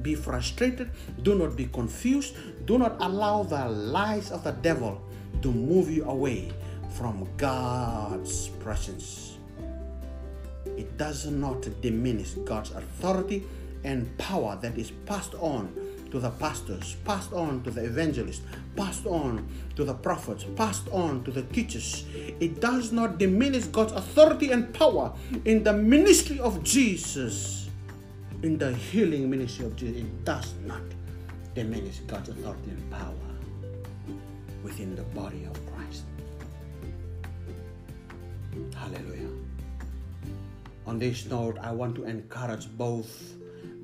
be 0.00 0.14
frustrated. 0.14 0.90
Do 1.22 1.34
not 1.34 1.56
be 1.56 1.66
confused. 1.66 2.36
Do 2.66 2.78
not 2.78 2.96
allow 3.00 3.42
the 3.42 3.68
lies 3.68 4.30
of 4.30 4.44
the 4.44 4.52
devil 4.52 5.02
to 5.42 5.50
move 5.50 5.90
you 5.90 6.04
away 6.04 6.52
from 6.90 7.28
God's 7.36 8.48
presence. 8.60 9.36
It 10.76 10.96
does 10.96 11.26
not 11.26 11.66
diminish 11.80 12.32
God's 12.44 12.70
authority 12.70 13.44
and 13.84 14.16
power 14.18 14.56
that 14.62 14.78
is 14.78 14.92
passed 15.06 15.34
on 15.34 15.74
to 16.10 16.20
the 16.20 16.30
pastors, 16.30 16.96
passed 17.04 17.32
on 17.32 17.62
to 17.62 17.70
the 17.70 17.84
evangelists, 17.84 18.42
passed 18.76 19.06
on 19.06 19.48
to 19.76 19.84
the 19.84 19.94
prophets, 19.94 20.44
passed 20.56 20.86
on 20.92 21.24
to 21.24 21.30
the 21.30 21.42
teachers. 21.44 22.04
It 22.38 22.60
does 22.60 22.92
not 22.92 23.18
diminish 23.18 23.64
God's 23.64 23.92
authority 23.92 24.52
and 24.52 24.72
power 24.74 25.12
in 25.44 25.64
the 25.64 25.72
ministry 25.72 26.38
of 26.38 26.62
Jesus 26.62 27.61
in 28.42 28.58
the 28.58 28.74
healing 28.74 29.30
ministry 29.30 29.66
of 29.66 29.76
Jesus, 29.76 30.02
it 30.02 30.24
does 30.24 30.54
not 30.66 30.82
diminish 31.54 31.98
God's 32.00 32.30
authority 32.30 32.70
and 32.70 32.90
power 32.90 33.14
within 34.64 34.96
the 34.96 35.02
body 35.02 35.44
of 35.44 35.54
Christ. 35.72 36.04
Hallelujah. 38.74 39.30
On 40.86 40.98
this 40.98 41.26
note, 41.26 41.56
I 41.62 41.70
want 41.70 41.94
to 41.96 42.04
encourage 42.04 42.68
both 42.76 43.34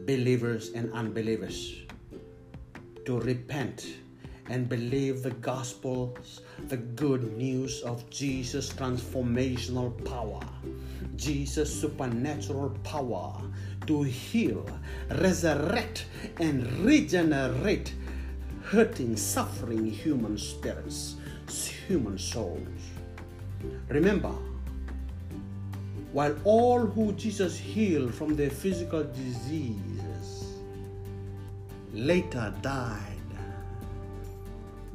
believers 0.07 0.73
and 0.75 0.93
unbelievers 0.93 1.77
to 3.05 3.21
repent 3.21 3.87
and 4.49 4.69
believe 4.69 5.23
the 5.23 5.31
gospels, 5.31 6.41
the 6.69 6.77
good 6.77 7.37
news 7.37 7.83
of 7.83 8.09
Jesus' 8.11 8.73
transformational 8.73 9.93
power, 10.05 10.41
Jesus' 11.17 11.81
supernatural 11.81 12.71
power 12.83 13.41
to 13.89 14.03
heal, 14.03 14.67
resurrect, 15.11 16.05
and 16.41 16.85
regenerate 16.85 17.95
hurting, 18.63 19.17
suffering 19.17 19.87
human 19.87 20.37
spirits, 20.37 21.17
human 21.87 22.19
souls. 22.19 22.69
Remember, 23.89 24.35
while 26.13 26.37
all 26.45 26.81
who 26.81 27.13
Jesus 27.13 27.57
healed 27.57 28.15
from 28.15 28.37
their 28.37 28.51
physical 28.51 29.05
diseases 29.05 30.59
later 31.95 32.53
died, 32.61 33.01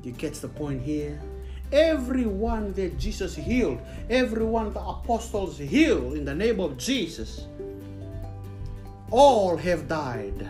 you 0.03 0.12
get 0.12 0.36
the 0.36 0.47
point 0.47 0.84
here? 0.84 1.19
Everyone 1.71 2.73
that 2.73 2.99
Jesus 2.99 3.36
healed, 3.36 3.82
everyone 4.12 4.71
the 4.71 4.79
apostles 4.82 5.58
healed 5.58 6.13
in 6.13 6.25
the 6.25 6.36
name 6.36 6.60
of 6.60 6.77
Jesus, 6.77 7.47
all 9.13 9.56
have 9.56 9.88
died. 9.88 10.41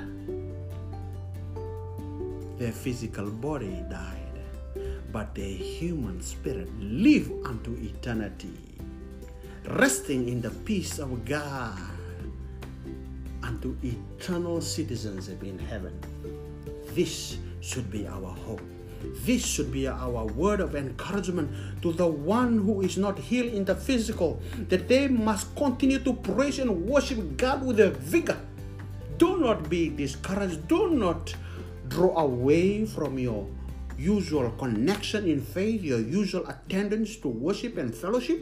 Their 2.58 2.72
physical 2.72 3.30
body 3.30 3.84
died, 3.92 4.40
but 5.12 5.36
their 5.36 5.52
human 5.52 6.22
spirit 6.22 6.72
live 6.80 7.30
unto 7.44 7.76
eternity, 7.76 8.56
resting 9.68 10.30
in 10.30 10.40
the 10.40 10.52
peace 10.64 10.98
of 10.98 11.26
God 11.26 11.78
unto 13.44 13.76
eternal 13.84 14.62
citizenship 14.62 15.44
in 15.44 15.60
heaven. 15.60 16.00
This 16.96 17.36
should 17.60 17.92
be 17.92 18.08
our 18.08 18.32
hope. 18.48 18.64
This 19.28 19.46
should 19.46 19.74
be 19.74 19.90
our 19.90 20.24
word 20.24 20.62
of 20.62 20.78
encouragement 20.78 21.52
to 21.82 21.92
the 21.92 22.08
one 22.08 22.60
who 22.60 22.80
is 22.80 22.96
not 22.96 23.20
healed 23.20 23.52
in 23.52 23.66
the 23.66 23.76
physical, 23.76 24.40
that 24.70 24.88
they 24.88 25.10
must 25.10 25.54
continue 25.58 26.00
to 26.00 26.14
praise 26.14 26.60
and 26.60 26.88
worship 26.88 27.36
God 27.36 27.66
with 27.66 27.82
a 27.82 27.90
vigor 27.90 28.40
do 29.24 29.38
not 29.38 29.70
be 29.70 29.88
discouraged. 29.88 30.68
Do 30.68 30.90
not 30.90 31.34
draw 31.88 32.12
away 32.20 32.86
from 32.86 33.18
your 33.18 33.48
usual 33.98 34.52
connection 34.52 35.26
in 35.26 35.40
faith, 35.40 35.82
your 35.82 36.02
usual 36.02 36.46
attendance 36.48 37.16
to 37.24 37.30
worship 37.30 37.78
and 37.78 37.96
fellowship. 37.96 38.42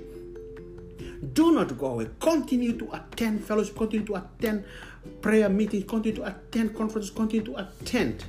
Do 1.34 1.52
not 1.52 1.78
go 1.78 1.86
away. 1.94 2.08
Continue 2.20 2.74
to 2.80 2.90
attend 2.94 3.46
fellowship, 3.46 3.76
continue 3.78 4.08
to 4.08 4.16
attend 4.16 4.66
prayer 5.22 5.50
meetings, 5.50 5.86
continue 5.88 6.16
to 6.18 6.26
attend 6.26 6.76
conferences, 6.76 7.12
continue 7.12 7.46
to 7.46 7.58
attend 7.62 8.26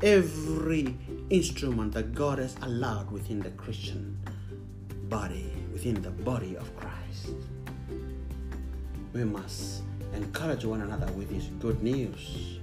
every 0.00 0.96
instrument 1.30 1.92
that 1.94 2.14
God 2.14 2.38
has 2.38 2.54
allowed 2.62 3.10
within 3.10 3.40
the 3.40 3.50
Christian 3.50 4.16
body, 5.08 5.50
within 5.72 6.00
the 6.02 6.10
body 6.10 6.56
of 6.56 6.70
Christ. 6.76 7.34
We 9.12 9.24
must 9.24 9.82
encourage 10.14 10.64
one 10.64 10.80
another 10.80 11.10
with 11.12 11.30
this 11.30 11.44
good 11.60 11.82
news. 11.82 12.58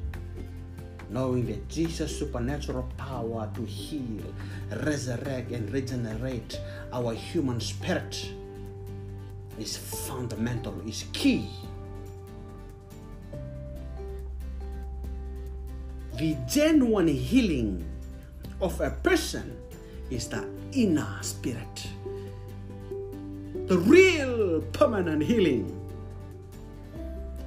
Knowing 1.09 1.45
that 1.47 1.67
Jesus' 1.67 2.17
supernatural 2.17 2.87
power 2.97 3.49
to 3.55 3.65
heal, 3.65 4.23
resurrect, 4.83 5.51
and 5.51 5.69
regenerate 5.71 6.59
our 6.93 7.13
human 7.13 7.59
spirit 7.59 8.31
is 9.59 9.75
fundamental, 9.75 10.73
is 10.87 11.05
key. 11.11 11.49
The 16.17 16.37
genuine 16.47 17.07
healing 17.07 17.83
of 18.61 18.79
a 18.79 18.91
person 18.91 19.57
is 20.09 20.29
the 20.29 20.47
inner 20.71 21.17
spirit. 21.21 21.87
The 23.65 23.77
real 23.77 24.61
permanent 24.73 25.23
healing 25.23 25.80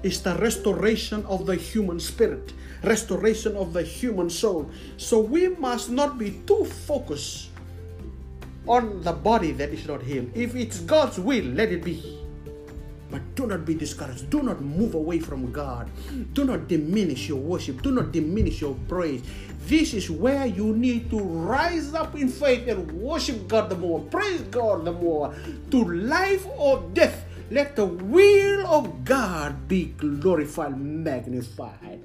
is 0.05 0.21
the 0.23 0.37
restoration 0.37 1.25
of 1.27 1.47
the 1.47 1.57
human 1.57 1.99
spirit, 1.99 2.53
restoration 2.83 3.57
of 3.57 3.73
the 3.73 3.83
human 3.83 4.29
soul. 4.29 4.71
So 4.97 5.19
we 5.19 5.49
must 5.49 5.91
not 5.91 6.19
be 6.19 6.43
too 6.47 6.65
focused 6.65 7.49
on 8.67 9.03
the 9.03 9.13
body 9.13 9.53
that 9.53 9.71
is 9.71 9.87
not 9.87 10.03
healed. 10.03 10.31
If 10.35 10.55
it's 10.55 10.81
God's 10.81 11.19
will, 11.19 11.45
let 11.45 11.73
it 11.73 11.85
be. 11.85 12.21
But 13.11 13.23
do 13.37 13.47
not 13.47 13.65
be 13.65 13.75
discouraged. 13.75 14.29
Do 14.31 14.43
not 14.43 14.61
move 14.61 14.95
away 14.95 15.21
from 15.21 15.53
God. 15.53 15.89
Do 16.33 16.45
not 16.45 16.69
diminish 16.69 17.29
your 17.29 17.39
worship. 17.39 17.81
Do 17.83 17.93
not 17.93 18.13
diminish 18.13 18.61
your 18.61 18.75
praise. 18.89 19.23
This 19.67 19.95
is 19.95 20.11
where 20.11 20.47
you 20.47 20.75
need 20.75 21.11
to 21.11 21.21
rise 21.21 21.95
up 21.95 22.17
in 22.17 22.29
faith 22.29 22.67
and 22.69 22.91
worship 22.93 23.47
God 23.49 23.71
the 23.71 23.77
more, 23.77 24.01
praise 24.01 24.43
God 24.51 24.85
the 24.85 24.93
more, 24.93 25.35
to 25.71 25.85
life 25.85 26.47
or 26.59 26.83
death. 26.93 27.25
Let 27.55 27.77
the 27.77 27.87
will 27.87 28.67
of 28.67 29.05
God 29.05 29.69
be 29.69 29.95
glorified, 29.97 30.77
magnified. 30.77 32.03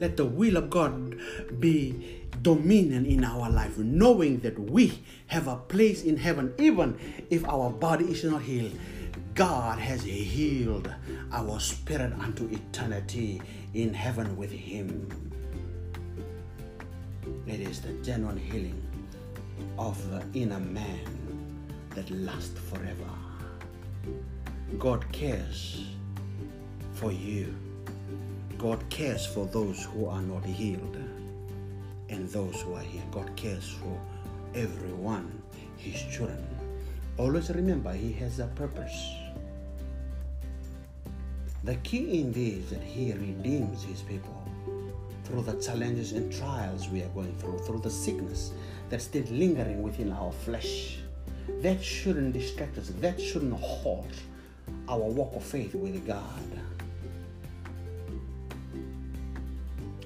Let 0.00 0.16
the 0.16 0.24
will 0.24 0.56
of 0.56 0.70
God 0.70 1.20
be 1.60 2.24
dominion 2.40 3.04
in 3.04 3.22
our 3.22 3.50
life, 3.50 3.76
knowing 3.76 4.40
that 4.40 4.58
we 4.58 4.98
have 5.26 5.46
a 5.46 5.56
place 5.56 6.04
in 6.04 6.16
heaven, 6.16 6.54
even 6.56 6.96
if 7.28 7.46
our 7.46 7.68
body 7.68 8.06
is 8.06 8.24
not 8.24 8.40
healed. 8.40 8.72
God 9.34 9.78
has 9.78 10.02
healed 10.04 10.88
our 11.30 11.60
spirit 11.60 12.14
unto 12.18 12.48
eternity 12.48 13.42
in 13.74 13.92
heaven 13.92 14.38
with 14.38 14.50
Him. 14.50 15.04
It 17.46 17.60
is 17.60 17.82
the 17.82 17.92
genuine 18.00 18.38
healing 18.38 18.80
of 19.76 20.00
the 20.10 20.24
inner 20.32 20.60
man 20.60 21.04
that 21.90 22.08
lasts 22.10 22.58
forever. 22.70 23.23
God 24.78 25.04
cares 25.12 25.84
for 26.94 27.12
you. 27.12 27.54
God 28.58 28.82
cares 28.90 29.24
for 29.24 29.46
those 29.46 29.84
who 29.84 30.06
are 30.06 30.20
not 30.20 30.44
healed 30.44 30.96
and 32.08 32.28
those 32.30 32.60
who 32.62 32.74
are 32.74 32.82
healed. 32.82 33.10
God 33.12 33.30
cares 33.36 33.68
for 33.68 34.00
everyone, 34.54 35.40
His 35.76 36.02
children. 36.02 36.44
Always 37.18 37.50
remember, 37.50 37.92
He 37.92 38.12
has 38.14 38.40
a 38.40 38.46
purpose. 38.48 39.14
The 41.62 41.76
key 41.76 42.20
in 42.20 42.32
this 42.32 42.64
is 42.64 42.70
that 42.70 42.82
He 42.82 43.12
redeems 43.12 43.84
His 43.84 44.00
people 44.02 44.42
through 45.24 45.42
the 45.42 45.54
challenges 45.62 46.12
and 46.12 46.32
trials 46.32 46.88
we 46.88 47.02
are 47.02 47.08
going 47.10 47.34
through, 47.36 47.58
through 47.60 47.80
the 47.80 47.90
sickness 47.90 48.52
that's 48.88 49.04
still 49.04 49.24
lingering 49.30 49.82
within 49.82 50.10
our 50.12 50.32
flesh. 50.32 50.98
That 51.60 51.82
shouldn't 51.82 52.32
distract 52.32 52.76
us, 52.78 52.88
that 53.00 53.20
shouldn't 53.20 53.60
halt 53.60 54.10
our 54.88 54.98
walk 54.98 55.34
of 55.34 55.42
faith 55.42 55.74
with 55.74 56.06
God. 56.06 56.24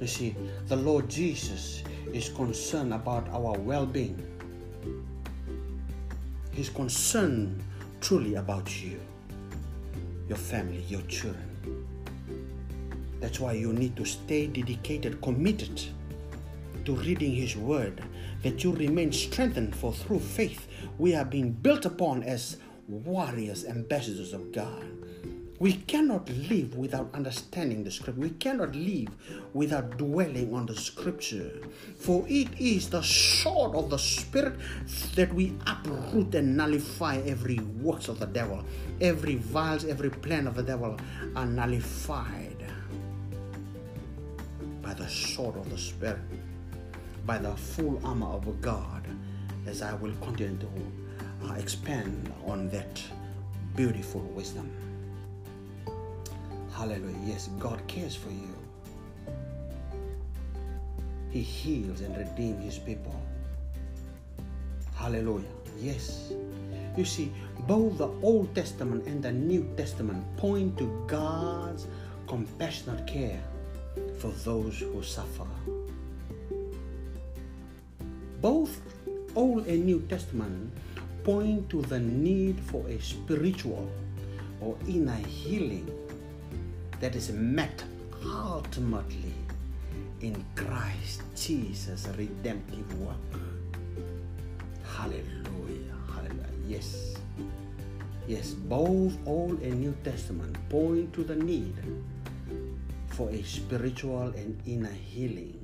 You 0.01 0.07
see, 0.07 0.37
the 0.69 0.77
Lord 0.77 1.09
Jesus 1.09 1.83
is 2.13 2.29
concerned 2.29 2.95
about 2.95 3.29
our 3.31 3.59
well 3.59 3.87
being. 3.87 4.23
He's 6.53 6.69
concerned 6.69 7.63
truly 8.01 8.37
about 8.37 8.83
you, 8.83 9.01
your 10.29 10.39
family, 10.39 10.85
your 10.89 11.03
children. 11.03 11.87
That's 13.21 13.41
why 13.41 13.53
you 13.53 13.73
need 13.73 13.97
to 13.97 14.05
stay 14.05 14.47
dedicated, 14.47 15.21
committed 15.21 15.83
to 16.85 16.95
reading 16.95 17.35
His 17.35 17.57
Word, 17.57 18.03
that 18.43 18.63
you 18.63 18.73
remain 18.73 19.13
strengthened, 19.13 19.75
for 19.75 19.93
through 19.93 20.21
faith 20.21 20.69
we 20.99 21.15
are 21.15 21.25
being 21.25 21.51
built 21.51 21.85
upon 21.85 22.23
as 22.23 22.59
warriors, 22.89 23.65
ambassadors 23.65 24.33
of 24.33 24.53
God. 24.53 24.85
We 25.61 25.73
cannot 25.73 26.29
live 26.31 26.77
without 26.77 27.11
understanding 27.15 27.83
the 27.83 27.91
scripture. 27.91 28.21
We 28.21 28.31
cannot 28.31 28.77
live 28.77 29.09
without 29.55 29.99
dwelling 29.99 30.55
on 30.55 30.67
the 30.67 30.77
scripture. 30.77 31.51
For 31.99 32.25
it 32.29 32.49
is 32.61 32.89
the 32.91 33.03
sword 33.03 33.75
of 33.75 33.91
the 33.91 33.99
spirit 33.99 34.55
that 35.17 35.35
we 35.35 35.55
uproot 35.67 36.35
and 36.37 36.57
nullify 36.57 37.17
every 37.27 37.59
works 37.59 38.07
of 38.07 38.21
the 38.21 38.27
devil. 38.27 38.65
Every 39.01 39.35
vials, 39.35 39.85
every 39.85 40.11
plan 40.11 40.47
of 40.47 40.55
the 40.55 40.63
devil 40.63 40.97
are 41.35 41.47
nullified 41.47 42.59
by 44.89 44.95
the 44.95 45.09
sword 45.09 45.57
of 45.57 45.69
the 45.69 45.77
Spirit, 45.77 46.19
by 47.27 47.37
the 47.37 47.55
full 47.55 48.01
armor 48.03 48.29
of 48.29 48.61
God, 48.63 49.05
as 49.67 49.83
I 49.83 49.93
will 49.93 50.15
continue 50.23 50.57
to 50.57 51.08
Uh, 51.45 51.53
expand 51.55 52.33
on 52.47 52.69
that 52.71 53.03
beautiful 53.77 54.21
wisdom. 54.35 54.71
Hallelujah. 56.73 57.17
Yes, 57.25 57.49
God 57.59 57.81
cares 57.87 58.15
for 58.15 58.31
you. 58.31 58.55
He 61.31 61.43
heals 61.43 62.01
and 62.01 62.17
redeems 62.17 62.65
his 62.65 62.79
people. 62.79 63.15
Hallelujah. 64.95 65.47
Yes. 65.79 66.33
You 66.97 67.05
see, 67.05 67.33
both 67.69 67.99
the 67.99 68.09
Old 68.23 68.55
Testament 68.55 69.07
and 69.07 69.23
the 69.23 69.31
New 69.31 69.69
Testament 69.77 70.25
point 70.37 70.77
to 70.79 71.05
God's 71.07 71.87
compassionate 72.27 73.07
care 73.07 73.41
for 74.19 74.29
those 74.43 74.81
who 74.81 75.03
suffer. 75.03 75.47
Both 78.41 78.81
Old 79.37 79.67
and 79.67 79.85
New 79.85 80.01
Testament 80.09 80.73
point 81.29 81.69
to 81.69 81.83
the 81.83 82.01
need 82.01 82.59
for 82.59 82.89
a 82.89 82.99
spiritual 83.03 83.87
or 84.63 84.79
inner 84.89 85.21
healing 85.29 85.87
that 87.01 87.15
is 87.15 87.31
met 87.31 87.85
ultimately 88.25 89.35
in 90.23 90.43
Christ 90.57 91.21
Jesus' 91.37 92.09
redemptive 92.17 92.99
work. 92.99 93.35
Hallelujah. 94.97 95.93
Hallelujah. 96.15 96.49
Yes. 96.67 97.17
Yes, 98.27 98.53
both 98.53 99.13
Old 99.27 99.61
and 99.61 99.81
New 99.81 99.95
Testament 100.03 100.57
point 100.71 101.13
to 101.13 101.25
the 101.25 101.37
need 101.37 101.77
for 103.09 103.29
a 103.29 103.43
spiritual 103.43 104.33
and 104.33 104.59
inner 104.65 104.97
healing 105.13 105.61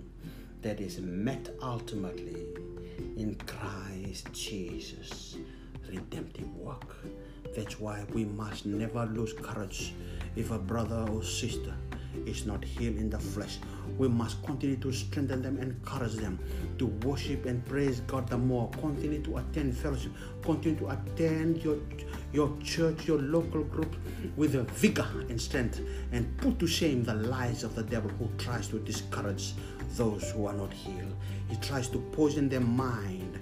that 0.61 0.79
is 0.79 1.01
met 1.01 1.49
ultimately 1.63 2.45
in 3.17 3.35
Christ 3.47 4.31
Jesus' 4.35 5.37
redemptive 5.97 6.55
work. 6.57 6.97
That's 7.55 7.79
why 7.79 8.05
we 8.13 8.25
must 8.25 8.67
never 8.67 9.07
lose 9.07 9.33
courage 9.33 9.93
if 10.37 10.51
a 10.51 10.59
brother 10.59 11.07
or 11.11 11.23
sister 11.23 11.75
is 12.27 12.47
not 12.47 12.65
healed 12.65 12.97
in 12.97 13.11
the 13.11 13.19
flesh. 13.19 13.59
We 13.99 14.09
must 14.09 14.43
continue 14.45 14.77
to 14.77 14.93
strengthen 14.93 15.43
them, 15.43 15.59
encourage 15.59 16.15
them 16.15 16.39
to 16.79 16.87
worship 16.87 17.45
and 17.47 17.65
praise 17.67 18.01
God 18.01 18.29
the 18.29 18.39
more. 18.39 18.71
Continue 18.81 19.23
to 19.23 19.39
attend 19.39 19.77
fellowship. 19.77 20.13
Continue 20.43 20.79
to 20.81 20.91
attend 20.91 21.63
your 21.63 21.79
your 22.33 22.57
church, 22.63 23.07
your 23.07 23.21
local 23.21 23.63
group 23.63 23.95
with 24.37 24.55
a 24.57 24.65
vigor 24.65 25.09
and 25.29 25.41
strength, 25.41 25.81
and 26.13 26.37
put 26.39 26.59
to 26.59 26.67
shame 26.67 27.05
the 27.05 27.15
lies 27.15 27.63
of 27.63 27.75
the 27.75 27.83
devil 27.83 28.11
who 28.19 28.29
tries 28.39 28.69
to 28.69 28.79
discourage 28.81 29.53
those 29.97 30.31
who 30.33 30.47
are 30.47 30.55
not 30.55 30.73
healed. 30.73 31.15
He 31.49 31.57
tries 31.57 31.89
to 31.91 31.99
poison 32.13 32.49
their 32.49 32.61
mind, 32.61 33.34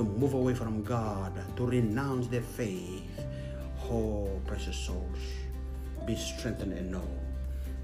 to 0.00 0.04
move 0.04 0.32
away 0.32 0.54
from 0.54 0.82
God, 0.82 1.34
to 1.56 1.66
renounce 1.66 2.26
their 2.28 2.40
faith. 2.40 3.20
Oh, 3.84 4.40
precious 4.46 4.74
souls, 4.74 5.18
be 6.06 6.16
strengthened 6.16 6.72
and 6.72 6.90
know 6.90 7.06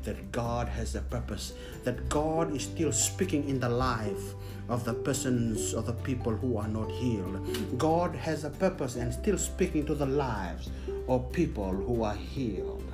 that 0.04 0.32
God 0.32 0.66
has 0.66 0.94
a 0.94 1.02
purpose, 1.02 1.52
that 1.84 2.08
God 2.08 2.56
is 2.56 2.62
still 2.62 2.90
speaking 2.90 3.46
in 3.46 3.60
the 3.60 3.68
life 3.68 4.32
of 4.70 4.82
the 4.86 4.94
persons 4.94 5.74
of 5.74 5.84
the 5.84 5.92
people 5.92 6.32
who 6.34 6.56
are 6.56 6.68
not 6.68 6.90
healed. 6.90 7.36
God 7.76 8.14
has 8.14 8.44
a 8.44 8.50
purpose 8.50 8.96
and 8.96 9.12
still 9.12 9.36
speaking 9.36 9.84
to 9.84 9.94
the 9.94 10.06
lives 10.06 10.70
of 11.08 11.30
people 11.32 11.70
who 11.70 12.02
are 12.02 12.16
healed. 12.16 12.90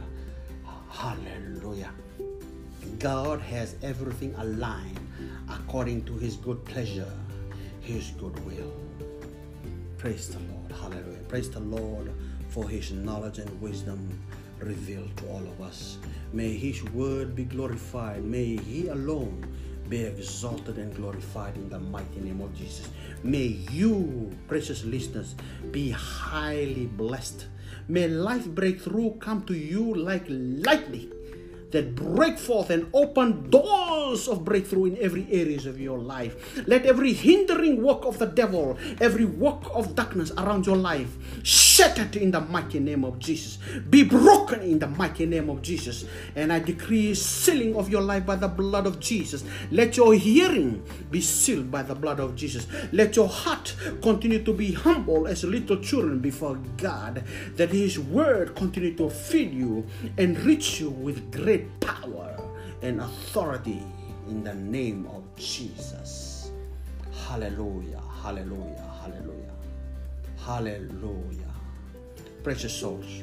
Hallelujah. 0.90 1.92
God 2.98 3.40
has 3.40 3.76
everything 3.84 4.34
aligned 4.38 4.98
according 5.48 6.06
to 6.06 6.14
his 6.14 6.34
good 6.34 6.64
pleasure, 6.64 7.12
his 7.82 8.10
good 8.18 8.36
will. 8.44 8.72
Praise 10.02 10.26
the 10.30 10.40
Lord. 10.50 10.72
Hallelujah. 10.72 11.22
Praise 11.28 11.48
the 11.48 11.60
Lord 11.60 12.10
for 12.48 12.68
his 12.68 12.90
knowledge 12.90 13.38
and 13.38 13.48
wisdom 13.60 14.18
revealed 14.58 15.16
to 15.18 15.28
all 15.28 15.46
of 15.46 15.60
us. 15.62 15.96
May 16.32 16.54
His 16.54 16.82
word 16.90 17.36
be 17.36 17.44
glorified. 17.44 18.24
May 18.24 18.56
He 18.56 18.88
alone 18.88 19.46
be 19.88 20.02
exalted 20.02 20.78
and 20.78 20.92
glorified 20.96 21.54
in 21.54 21.68
the 21.68 21.78
mighty 21.78 22.18
name 22.18 22.40
of 22.40 22.52
Jesus. 22.52 22.88
May 23.22 23.62
you, 23.70 24.32
precious 24.48 24.82
listeners, 24.82 25.36
be 25.70 25.90
highly 25.90 26.86
blessed. 26.86 27.46
May 27.86 28.08
life 28.08 28.48
breakthrough 28.48 29.14
come 29.18 29.44
to 29.44 29.54
you 29.54 29.94
like 29.94 30.24
lightning 30.26 31.12
that 31.72 31.94
break 31.94 32.38
forth 32.38 32.70
and 32.70 32.88
open 32.94 33.50
doors 33.50 34.28
of 34.28 34.44
breakthrough 34.44 34.86
in 34.86 34.98
every 34.98 35.26
areas 35.30 35.66
of 35.66 35.80
your 35.80 35.98
life. 35.98 36.62
Let 36.66 36.86
every 36.86 37.12
hindering 37.12 37.82
work 37.82 38.04
of 38.04 38.18
the 38.18 38.26
devil, 38.26 38.78
every 39.00 39.24
work 39.24 39.62
of 39.74 39.94
darkness 39.94 40.32
around 40.38 40.66
your 40.66 40.76
life 40.76 41.08
shattered 41.72 42.16
in 42.16 42.30
the 42.30 42.40
mighty 42.40 42.78
name 42.78 43.02
of 43.02 43.18
Jesus. 43.18 43.56
Be 43.88 44.04
broken 44.04 44.60
in 44.60 44.78
the 44.78 44.88
mighty 44.88 45.24
name 45.24 45.48
of 45.48 45.62
Jesus. 45.62 46.04
And 46.36 46.52
I 46.52 46.58
decree 46.58 47.14
sealing 47.14 47.76
of 47.76 47.88
your 47.88 48.02
life 48.02 48.26
by 48.26 48.36
the 48.36 48.48
blood 48.48 48.86
of 48.86 49.00
Jesus. 49.00 49.42
Let 49.70 49.96
your 49.96 50.12
hearing 50.12 50.84
be 51.10 51.22
sealed 51.22 51.70
by 51.70 51.82
the 51.82 51.94
blood 51.94 52.20
of 52.20 52.36
Jesus. 52.36 52.66
Let 52.92 53.16
your 53.16 53.28
heart 53.28 53.74
continue 54.02 54.44
to 54.44 54.52
be 54.52 54.72
humble 54.72 55.26
as 55.26 55.44
little 55.44 55.78
children 55.78 56.18
before 56.18 56.56
God. 56.76 57.24
That 57.56 57.70
His 57.70 57.98
word 57.98 58.54
continue 58.54 58.94
to 58.96 59.08
feed 59.08 59.54
you 59.54 59.86
and 60.18 60.38
reach 60.40 60.78
you 60.78 60.90
with 60.90 61.32
great 61.32 61.80
power 61.80 62.36
and 62.82 63.00
authority 63.00 63.82
in 64.28 64.44
the 64.44 64.54
name 64.54 65.06
of 65.06 65.22
Jesus. 65.36 66.50
Hallelujah, 67.26 68.02
hallelujah, 68.22 68.92
hallelujah, 69.00 69.56
hallelujah. 70.44 71.51
Precious 72.42 72.74
souls, 72.74 73.22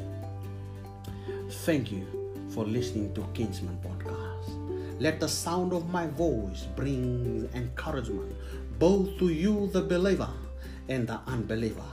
thank 1.65 1.91
you 1.91 2.07
for 2.51 2.63
listening 2.63 3.13
to 3.15 3.25
Kingsman 3.33 3.77
Podcast. 3.83 5.01
Let 5.01 5.19
the 5.19 5.27
sound 5.27 5.73
of 5.73 5.89
my 5.89 6.07
voice 6.07 6.67
bring 6.77 7.49
encouragement 7.53 8.33
both 8.79 9.17
to 9.19 9.27
you, 9.27 9.67
the 9.73 9.81
believer, 9.81 10.29
and 10.87 11.05
the 11.05 11.19
unbeliever 11.27 11.83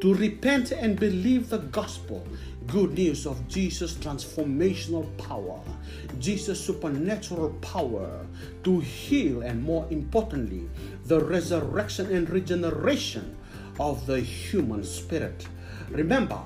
to 0.00 0.14
repent 0.14 0.72
and 0.72 1.00
believe 1.00 1.48
the 1.48 1.58
gospel, 1.58 2.26
good 2.66 2.92
news 2.92 3.26
of 3.26 3.48
Jesus' 3.48 3.94
transformational 3.94 5.06
power, 5.16 5.58
Jesus' 6.18 6.60
supernatural 6.62 7.50
power 7.62 8.26
to 8.64 8.80
heal, 8.80 9.40
and 9.42 9.62
more 9.62 9.86
importantly, 9.90 10.68
the 11.06 11.20
resurrection 11.20 12.14
and 12.14 12.28
regeneration 12.28 13.34
of 13.80 14.04
the 14.06 14.20
human 14.20 14.84
spirit. 14.84 15.46
Remember, 15.90 16.40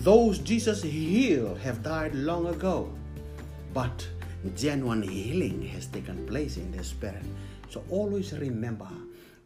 those 0.00 0.38
Jesus 0.38 0.82
healed 0.82 1.58
have 1.58 1.82
died 1.82 2.14
long 2.14 2.46
ago, 2.46 2.88
but 3.74 4.06
genuine 4.54 5.02
healing 5.02 5.62
has 5.68 5.86
taken 5.86 6.24
place 6.26 6.56
in 6.56 6.70
the 6.70 6.84
spirit. 6.84 7.24
So 7.68 7.82
always 7.90 8.32
remember 8.32 8.88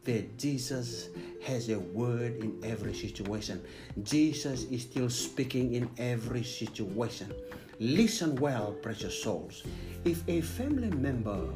that 0.04 0.36
Jesus 0.38 1.08
has 1.44 1.70
a 1.70 1.78
word 1.78 2.36
in 2.36 2.60
every 2.62 2.92
situation. 2.92 3.62
Jesus 4.02 4.64
is 4.64 4.82
still 4.82 5.08
speaking 5.08 5.74
in 5.74 5.88
every 5.96 6.42
situation. 6.42 7.32
Listen 7.80 8.36
well, 8.36 8.72
precious 8.82 9.20
souls. 9.22 9.62
If 10.04 10.28
a 10.28 10.40
family 10.40 10.90
member, 10.90 11.48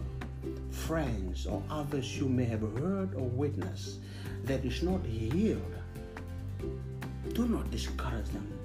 friends, 0.70 1.47
or 1.47 1.62
others 1.70 2.16
you 2.18 2.28
may 2.28 2.44
have 2.44 2.62
heard 2.78 3.14
or 3.14 3.28
witnessed 3.28 3.99
that 4.44 4.64
is 4.64 4.82
not 4.82 5.05
healed, 5.05 5.74
do 7.34 7.47
not 7.47 7.70
discourage 7.70 8.26
them. 8.30 8.56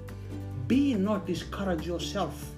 Be 0.72 0.94
not 0.94 1.26
discouraged 1.26 1.84
yourself, 1.84 2.50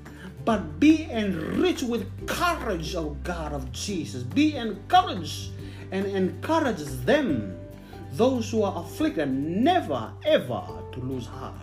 but 0.44 0.78
be 0.78 1.10
enriched 1.10 1.82
with 1.82 2.06
courage, 2.28 2.94
O 2.94 3.16
God 3.24 3.52
of 3.52 3.72
Jesus. 3.72 4.22
Be 4.22 4.54
encouraged 4.54 5.50
and 5.90 6.06
encourages 6.06 7.04
them, 7.04 7.58
those 8.12 8.48
who 8.52 8.62
are 8.62 8.84
afflicted, 8.84 9.32
never 9.32 10.12
ever 10.24 10.62
to 10.92 11.00
lose 11.00 11.26
heart. 11.26 11.56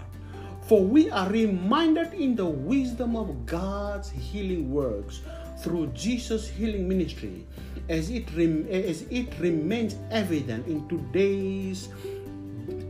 For 0.63 0.83
we 0.83 1.09
are 1.09 1.29
reminded 1.29 2.13
in 2.15 2.35
the 2.35 2.47
wisdom 2.47 3.15
of 3.15 3.45
God's 3.45 4.09
healing 4.09 4.73
works 4.73 5.21
through 5.63 5.87
Jesus' 5.93 6.49
healing 6.49 6.85
ministry, 6.85 7.47
as 7.87 8.09
it, 8.09 8.27
rem- 8.35 8.67
as 8.69 9.03
it 9.03 9.39
remains 9.39 9.95
evident 10.11 10.67
in 10.67 10.85
today's 10.89 11.87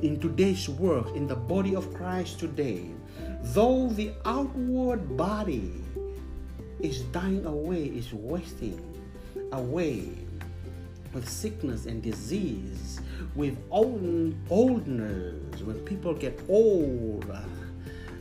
in 0.02 0.20
today's 0.20 0.68
work 0.68 1.16
in 1.16 1.28
the 1.28 1.36
body 1.36 1.76
of 1.76 1.94
Christ 1.94 2.40
today. 2.40 2.90
Though 3.44 3.90
the 3.90 4.14
outward 4.24 5.18
body 5.18 5.74
is 6.80 7.02
dying 7.12 7.46
away, 7.46 7.86
is 7.86 8.14
wasting 8.14 8.80
away, 9.52 10.10
with 11.14 11.28
sickness 11.28 11.86
and 11.86 12.02
disease, 12.02 13.02
with 13.36 13.58
old, 13.70 14.34
oldness, 14.50 15.62
when 15.62 15.80
people 15.80 16.14
get 16.14 16.40
old, 16.48 17.26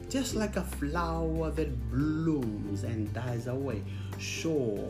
just 0.08 0.34
like 0.34 0.56
a 0.56 0.64
flower 0.64 1.50
that 1.52 1.90
blooms 1.90 2.82
and 2.82 3.12
dies 3.12 3.46
away. 3.46 3.82
Sure, 4.18 4.84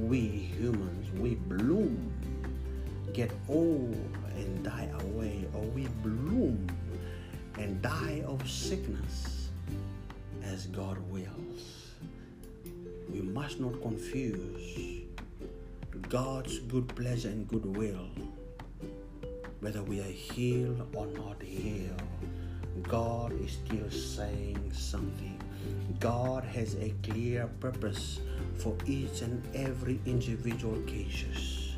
we 0.00 0.20
humans, 0.20 1.10
we 1.20 1.34
bloom, 1.34 2.12
get 3.12 3.30
old 3.48 3.94
and 4.36 4.64
die 4.64 4.90
away, 5.00 5.44
or 5.52 5.62
we 5.62 5.86
bloom 6.02 6.66
and 7.58 7.80
die 7.82 8.22
of 8.26 8.48
sickness 8.48 9.48
as 10.42 10.66
God 10.66 10.98
wills. 11.10 11.92
We 13.12 13.20
must 13.22 13.60
not 13.60 13.80
confuse 13.82 14.76
God's 16.08 16.60
good 16.60 16.86
pleasure 16.94 17.28
and 17.28 17.48
goodwill, 17.48 18.08
whether 19.58 19.82
we 19.82 19.98
are 19.98 20.04
healed 20.04 20.86
or 20.94 21.06
not 21.06 21.42
healed, 21.42 22.00
God 22.84 23.32
is 23.40 23.52
still 23.52 23.90
saying 23.90 24.70
something. 24.72 25.40
God 25.98 26.44
has 26.44 26.76
a 26.76 26.94
clear 27.02 27.48
purpose 27.58 28.20
for 28.58 28.76
each 28.86 29.22
and 29.22 29.42
every 29.56 29.98
individual 30.06 30.80
cases, 30.82 31.74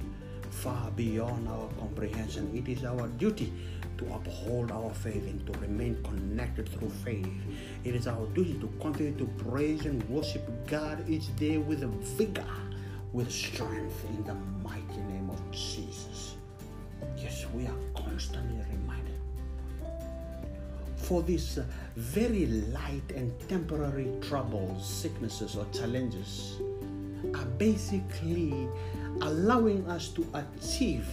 far 0.50 0.90
beyond 0.90 1.48
our 1.48 1.68
comprehension. 1.78 2.54
It 2.54 2.68
is 2.68 2.84
our 2.84 3.08
duty 3.08 3.50
to 3.99 4.14
uphold 4.14 4.70
our 4.70 4.90
faith 4.94 5.24
and 5.26 5.44
to 5.46 5.59
remain 5.61 6.03
connected 6.03 6.68
through 6.68 6.90
faith. 7.05 7.28
It 7.84 7.94
is 7.94 8.07
our 8.07 8.26
duty 8.28 8.55
to 8.61 8.68
continue 8.80 9.16
to 9.18 9.26
praise 9.44 9.84
and 9.86 10.03
worship 10.09 10.49
God 10.66 11.09
each 11.09 11.34
day 11.36 11.59
with 11.59 11.80
vigor 12.16 12.44
with 13.12 13.30
strength 13.30 14.05
in 14.11 14.24
the 14.24 14.34
mighty 14.62 15.01
name 15.09 15.30
of 15.30 15.40
Jesus. 15.51 16.36
Yes, 17.16 17.46
we 17.55 17.66
are 17.66 17.78
constantly 17.94 18.61
reminded. 18.70 19.14
For 20.96 21.22
these 21.22 21.59
uh, 21.59 21.64
very 21.96 22.46
light 22.46 23.11
and 23.14 23.32
temporary 23.49 24.11
troubles, 24.20 24.86
sicknesses, 24.86 25.57
or 25.57 25.66
challenges 25.72 26.61
are 27.34 27.46
basically 27.57 28.68
allowing 29.22 29.88
us 29.88 30.09
to 30.09 30.26
achieve 30.34 31.09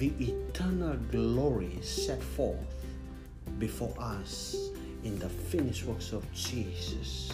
the 0.00 0.12
eternal 0.18 0.96
glory 1.12 1.78
set 1.82 2.22
forth 2.22 2.56
before 3.58 3.94
us 3.98 4.56
in 5.04 5.18
the 5.18 5.28
finished 5.28 5.84
works 5.84 6.12
of 6.12 6.24
Jesus. 6.32 7.30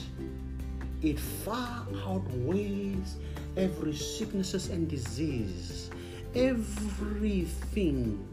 It 1.00 1.20
far 1.20 1.86
outweighs 2.04 3.18
every 3.56 3.94
sicknesses 3.94 4.68
and 4.70 4.90
disease, 4.90 5.90
everything 6.34 8.26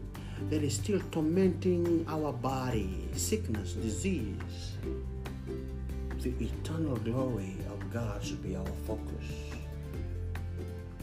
that 0.50 0.64
is 0.64 0.74
still 0.74 1.00
tormenting 1.12 2.04
our 2.08 2.32
body, 2.32 3.08
sickness, 3.12 3.74
disease. 3.74 4.72
The 6.18 6.34
eternal 6.40 6.96
glory 6.96 7.54
of 7.70 7.92
God 7.92 8.24
should 8.24 8.42
be 8.42 8.56
our 8.56 8.66
focus. 8.84 9.43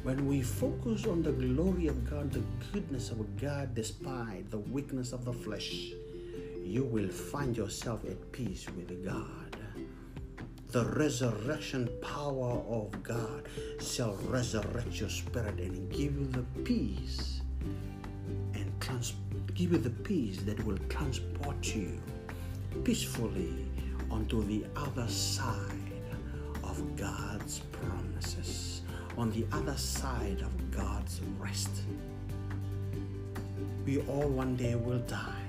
When 0.04 0.28
we 0.28 0.42
focus 0.42 1.06
on 1.06 1.22
the 1.22 1.32
glory 1.32 1.88
of 1.88 2.10
God, 2.10 2.32
the 2.32 2.44
goodness 2.74 3.12
of 3.12 3.38
God, 3.40 3.76
despite 3.76 4.50
the 4.50 4.58
weakness 4.58 5.14
of 5.14 5.26
the 5.26 5.34
flesh, 5.34 5.92
you 6.64 6.84
will 6.84 7.10
find 7.10 7.56
yourself 7.56 8.04
at 8.06 8.32
peace 8.32 8.66
with 8.76 9.06
God. 9.06 9.58
The 10.70 10.86
resurrection 10.86 11.90
power 12.02 12.64
of 12.70 13.04
God 13.04 13.48
shall 13.82 14.16
resurrect 14.30 15.00
your 15.00 15.10
spirit 15.10 15.60
and 15.60 15.90
give 15.92 16.18
you 16.18 16.26
the 16.28 16.46
peace 16.64 17.42
and 18.54 18.72
trans- 18.80 19.14
give 19.54 19.74
you 19.74 19.78
the 19.78 19.90
peace 19.90 20.38
that 20.44 20.64
will 20.66 20.80
transport 20.88 21.76
you 21.76 22.02
peacefully 22.86 23.54
onto 24.10 24.44
the 24.46 24.64
other 24.78 25.08
side 25.10 25.92
of 26.64 26.96
God's 26.96 27.60
promises, 27.74 28.71
on 29.18 29.32
the 29.32 29.46
other 29.52 29.76
side 29.78 30.42
of 30.42 30.72
God's 30.72 31.22
rest. 31.40 31.70
We 33.86 34.00
all 34.02 34.28
one 34.28 34.56
day 34.56 34.76
will 34.76 35.00
die, 35.00 35.46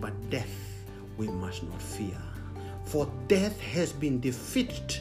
but 0.00 0.12
death 0.30 0.84
we 1.16 1.28
must 1.28 1.62
not 1.62 1.80
fear 1.80 2.20
for 2.86 3.10
death 3.26 3.60
has 3.60 3.92
been 3.92 4.20
defeated 4.20 4.98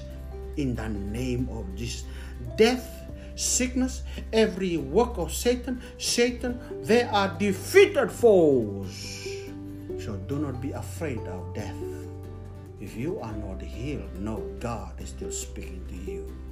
in 0.57 0.75
the 0.75 0.89
name 0.89 1.47
of 1.51 1.63
Jesus. 1.75 2.03
Death, 2.57 2.89
sickness, 3.36 4.01
every 4.33 4.77
work 4.77 5.17
of 5.17 5.31
Satan, 5.31 5.81
Satan, 5.99 6.59
they 6.83 7.03
are 7.03 7.29
defeated 7.38 8.11
foes. 8.11 9.27
So 9.99 10.17
do 10.27 10.39
not 10.39 10.61
be 10.61 10.71
afraid 10.71 11.19
of 11.19 11.53
death. 11.53 11.75
If 12.81 12.97
you 12.97 13.19
are 13.19 13.33
not 13.33 13.61
healed, 13.61 14.13
no, 14.19 14.38
God 14.59 14.99
is 14.99 15.09
still 15.09 15.31
speaking 15.31 15.86
to 15.88 16.11
you. 16.11 16.44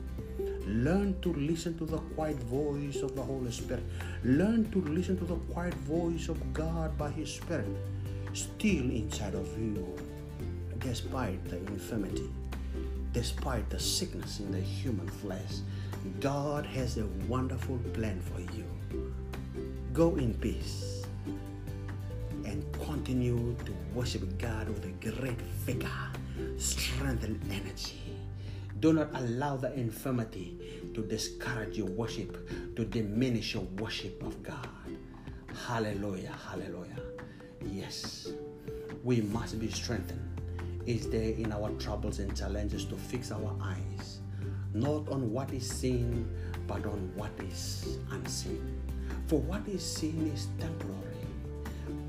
Learn 0.68 1.20
to 1.22 1.34
listen 1.34 1.78
to 1.78 1.86
the 1.86 1.98
quiet 2.16 2.38
voice 2.44 3.02
of 3.02 3.16
the 3.16 3.22
Holy 3.22 3.52
Spirit. 3.52 3.84
Learn 4.24 4.72
to 4.72 4.82
listen 4.82 5.18
to 5.18 5.26
the 5.26 5.36
quiet 5.52 5.74
voice 5.74 6.30
of 6.30 6.54
God 6.54 6.98
by 6.98 7.12
His 7.12 7.34
Spirit 7.34 7.68
still 8.34 8.90
inside 8.90 9.36
of 9.36 9.48
you, 9.60 9.86
despite 10.80 11.44
the 11.50 11.58
infirmity, 11.58 12.30
despite 13.12 13.70
the 13.70 13.80
sickness 13.80 14.40
in 14.40 14.52
the 14.52 14.60
human 14.60 15.08
flesh. 15.08 15.62
God 16.20 16.66
has 16.66 16.98
a 16.98 17.06
wonderful 17.28 17.78
plan 17.94 18.20
for 18.22 18.42
you. 18.56 18.66
Go 19.94 20.16
in 20.16 20.34
peace 20.34 21.06
and 22.46 22.66
continue 22.74 23.56
to 23.66 23.72
worship 23.94 24.38
God 24.38 24.68
with 24.70 24.86
a 24.86 25.12
great 25.12 25.42
vigor, 25.66 25.88
strength, 26.58 27.24
and 27.24 27.40
energy. 27.52 28.13
Do 28.84 28.92
not 28.92 29.12
allow 29.14 29.56
the 29.56 29.74
infirmity 29.76 30.92
to 30.94 31.04
discourage 31.04 31.78
your 31.78 31.88
worship, 31.88 32.50
to 32.76 32.84
diminish 32.84 33.54
your 33.54 33.64
worship 33.80 34.22
of 34.22 34.44
God. 34.44 34.68
Hallelujah, 35.66 36.36
hallelujah. 36.50 37.00
Yes, 37.66 38.34
we 39.02 39.22
must 39.22 39.58
be 39.58 39.72
strengthened. 39.72 40.20
Is 40.86 41.10
there 41.10 41.32
in 41.32 41.54
our 41.54 41.70
troubles 41.80 42.20
and 42.20 42.36
challenges 42.36 42.84
to 42.84 42.98
fix 42.98 43.32
our 43.32 43.56
eyes 43.62 44.20
not 44.74 45.08
on 45.08 45.32
what 45.32 45.54
is 45.54 45.66
seen, 45.70 46.28
but 46.68 46.86
on 46.86 47.10
what 47.16 47.32
is 47.48 48.00
unseen. 48.12 48.82
For 49.28 49.40
what 49.40 49.66
is 49.66 49.82
seen 49.82 50.30
is 50.36 50.48
temporary, 50.60 51.30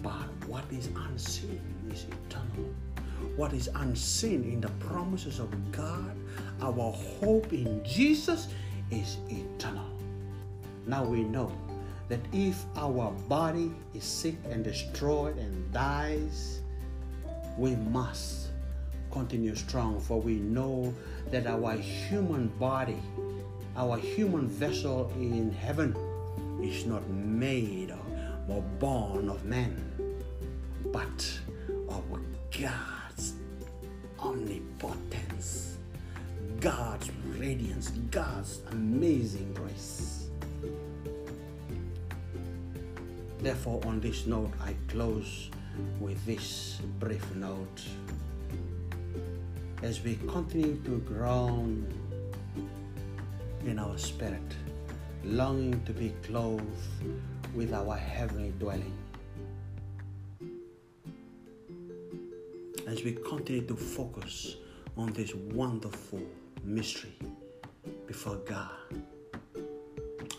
but 0.03 0.27
what 0.49 0.65
is 0.73 0.89
unseen 0.97 1.61
is 1.93 2.07
eternal. 2.27 2.75
What 3.37 3.53
is 3.53 3.69
unseen 3.75 4.45
in 4.45 4.61
the 4.61 4.69
promises 4.87 5.41
of 5.41 5.51
God, 5.73 6.17
our 6.63 6.93
hope 7.21 7.53
in 7.53 7.85
Jesus 7.85 8.49
is 8.91 9.17
eternal. 9.29 9.91
Now 10.87 11.05
we 11.05 11.25
know 11.25 11.51
that 12.09 12.21
if 12.33 12.65
our 12.77 13.11
body 13.29 13.73
is 13.93 14.05
sick 14.05 14.37
and 14.49 14.63
destroyed 14.63 15.37
and 15.39 15.73
dies, 15.73 16.61
we 17.59 17.75
must 17.77 18.51
continue 19.11 19.57
strong, 19.57 20.01
for 20.01 20.21
we 20.21 20.35
know 20.35 20.95
that 21.31 21.47
our 21.47 21.73
human 21.73 22.49
body, 22.61 23.01
our 23.77 23.97
human 23.99 24.47
vessel 24.47 25.11
in 25.17 25.51
heaven, 25.51 25.97
is 26.63 26.87
not 26.87 27.09
made 27.11 27.93
or 28.49 28.63
born 28.79 29.29
of 29.29 29.45
man, 29.45 29.75
but 30.93 31.39
of 31.89 32.05
God's 32.11 32.94
omnipotence, 34.25 35.77
God's 36.59 37.11
radiance, 37.37 37.91
God's 38.11 38.61
amazing 38.73 39.53
grace. 39.53 40.29
Therefore, 43.41 43.83
on 43.85 44.01
this 44.01 44.27
note, 44.27 44.51
I 44.63 44.75
close 44.89 45.51
with 46.01 46.25
this 46.25 46.81
brief 46.99 47.25
note 47.35 47.83
as 49.83 50.03
we 50.03 50.17
continue 50.27 50.77
to 50.85 50.99
groan 51.01 51.87
in 53.67 53.79
our 53.79 53.99
spirit, 53.99 54.41
longing 55.23 55.85
to 55.85 55.93
be 55.93 56.15
clothed 56.23 56.65
with 57.55 57.75
our 57.75 57.97
heavenly 57.97 58.55
dwelling. 58.59 59.04
As 62.95 63.03
we 63.03 63.11
continue 63.11 63.67
to 63.67 63.75
focus 63.75 64.55
on 64.97 65.13
this 65.15 65.35
wonderful 65.35 66.23
mystery 66.63 67.11
before 68.07 68.37
God, 68.37 68.71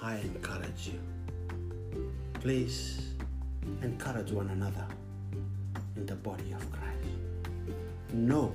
I 0.01 0.19
encourage 0.19 0.87
you. 0.93 1.99
Please 2.35 3.09
encourage 3.81 4.31
one 4.31 4.51
another 4.51 4.87
in 5.97 6.05
the 6.05 6.15
body 6.15 6.53
of 6.53 6.61
Christ. 6.71 7.09
Know 8.13 8.53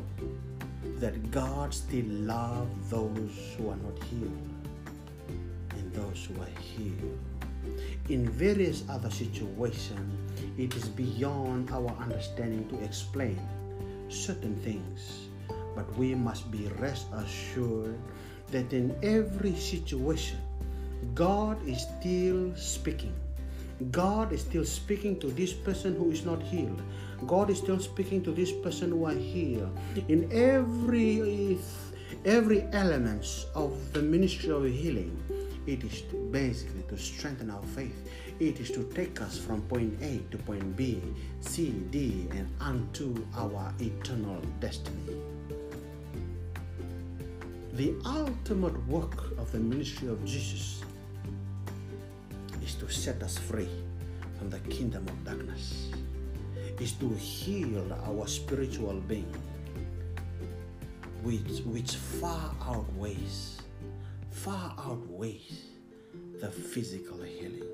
that 0.96 1.30
God 1.30 1.74
still 1.74 2.07
loves 2.07 2.90
those 2.90 3.55
who 3.59 3.68
are 3.68 3.76
not 3.76 4.03
healed 4.05 4.48
and 5.72 5.92
those 5.92 6.24
who 6.24 6.40
are 6.40 6.59
healed. 6.59 7.18
In 8.09 8.26
various 8.30 8.82
other 8.88 9.11
situations, 9.11 10.18
it 10.57 10.74
is 10.74 10.88
beyond 10.88 11.70
our 11.70 11.94
understanding 12.01 12.66
to 12.70 12.82
explain 12.82 13.38
certain 14.11 14.57
things, 14.61 15.29
but 15.75 15.87
we 15.97 16.15
must 16.15 16.51
be 16.51 16.69
rest 16.79 17.07
assured 17.15 17.99
that 18.51 18.73
in 18.73 18.95
every 19.03 19.55
situation, 19.55 20.39
God 21.15 21.57
is 21.67 21.87
still 21.99 22.55
speaking. 22.57 23.15
God 23.91 24.33
is 24.33 24.43
still 24.43 24.65
speaking 24.65 25.19
to 25.21 25.29
this 25.29 25.53
person 25.53 25.97
who 25.97 26.11
is 26.11 26.27
not 26.27 26.43
healed. 26.43 26.83
God 27.27 27.49
is 27.49 27.59
still 27.59 27.79
speaking 27.79 28.23
to 28.25 28.33
this 28.33 28.53
person 28.53 28.91
who 28.91 29.07
are 29.07 29.15
healed. 29.15 29.77
In 30.09 30.29
every 30.33 31.59
every 32.25 32.63
elements 32.73 33.47
of 33.55 33.73
the 33.93 34.03
ministry 34.03 34.51
of 34.51 34.65
healing, 34.65 35.17
it 35.67 35.85
is 35.85 36.03
basically 36.31 36.83
to 36.89 36.99
strengthen 36.99 37.51
our 37.51 37.63
faith. 37.75 37.97
It 38.41 38.59
is 38.59 38.70
to 38.70 38.84
take 38.95 39.20
us 39.20 39.36
from 39.36 39.61
point 39.68 40.01
A 40.01 40.18
to 40.30 40.38
point 40.38 40.74
B, 40.74 41.03
C, 41.41 41.70
D, 41.91 42.26
and 42.32 42.49
unto 42.59 43.14
our 43.36 43.72
eternal 43.78 44.41
destiny. 44.61 45.20
The 47.74 47.95
ultimate 48.07 48.86
work 48.88 49.36
of 49.38 49.53
the 49.53 49.59
ministry 49.59 50.09
of 50.09 50.24
Jesus 50.24 50.82
is 52.64 52.74
to 52.76 52.88
set 52.88 53.22
us 53.22 53.36
free 53.36 53.68
from 54.38 54.49
the 54.49 54.59
kingdom 54.70 55.07
of 55.07 55.24
darkness 55.24 55.91
is 56.80 56.93
to 56.93 57.11
heal 57.11 57.93
our 58.07 58.26
spiritual 58.26 58.95
being, 59.07 59.30
which, 61.22 61.61
which 61.66 61.97
far 61.97 62.55
outweighs, 62.66 63.61
far 64.30 64.74
outweighs 64.78 65.61
the 66.41 66.51
physical 66.51 67.20
healing. 67.20 67.70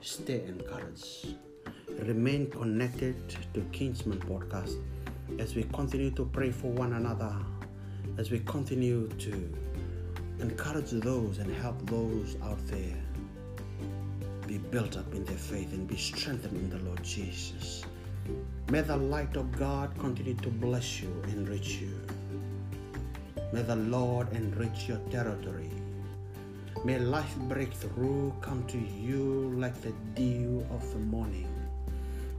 Stay 0.00 0.44
encouraged. 0.46 1.36
Remain 1.88 2.50
connected 2.50 3.16
to 3.54 3.60
Kingsman 3.72 4.20
Podcast 4.20 4.76
as 5.38 5.54
we 5.54 5.64
continue 5.64 6.10
to 6.12 6.24
pray 6.24 6.50
for 6.50 6.68
one 6.68 6.92
another, 6.92 7.34
as 8.16 8.30
we 8.30 8.40
continue 8.40 9.08
to 9.08 9.52
encourage 10.40 10.90
those 10.90 11.38
and 11.38 11.54
help 11.56 11.78
those 11.90 12.36
out 12.42 12.64
there 12.68 12.96
be 14.46 14.58
built 14.58 14.96
up 14.96 15.12
in 15.14 15.24
their 15.24 15.36
faith 15.36 15.72
and 15.72 15.86
be 15.86 15.96
strengthened 15.96 16.56
in 16.56 16.70
the 16.70 16.78
Lord 16.88 17.02
Jesus. 17.02 17.84
May 18.70 18.80
the 18.80 18.96
light 18.96 19.36
of 19.36 19.52
God 19.58 19.96
continue 19.98 20.34
to 20.36 20.48
bless 20.48 21.00
you, 21.00 21.08
and 21.24 21.32
enrich 21.34 21.80
you. 21.80 22.00
May 23.52 23.62
the 23.62 23.76
Lord 23.76 24.32
enrich 24.32 24.88
your 24.88 24.98
territory. 25.10 25.70
May 26.84 26.98
life 26.98 27.36
breakthrough 27.48 28.32
come 28.40 28.64
to 28.68 28.78
you 28.78 29.52
like 29.56 29.80
the 29.82 29.92
dew 30.14 30.66
of 30.70 30.90
the 30.92 30.98
morning. 30.98 31.48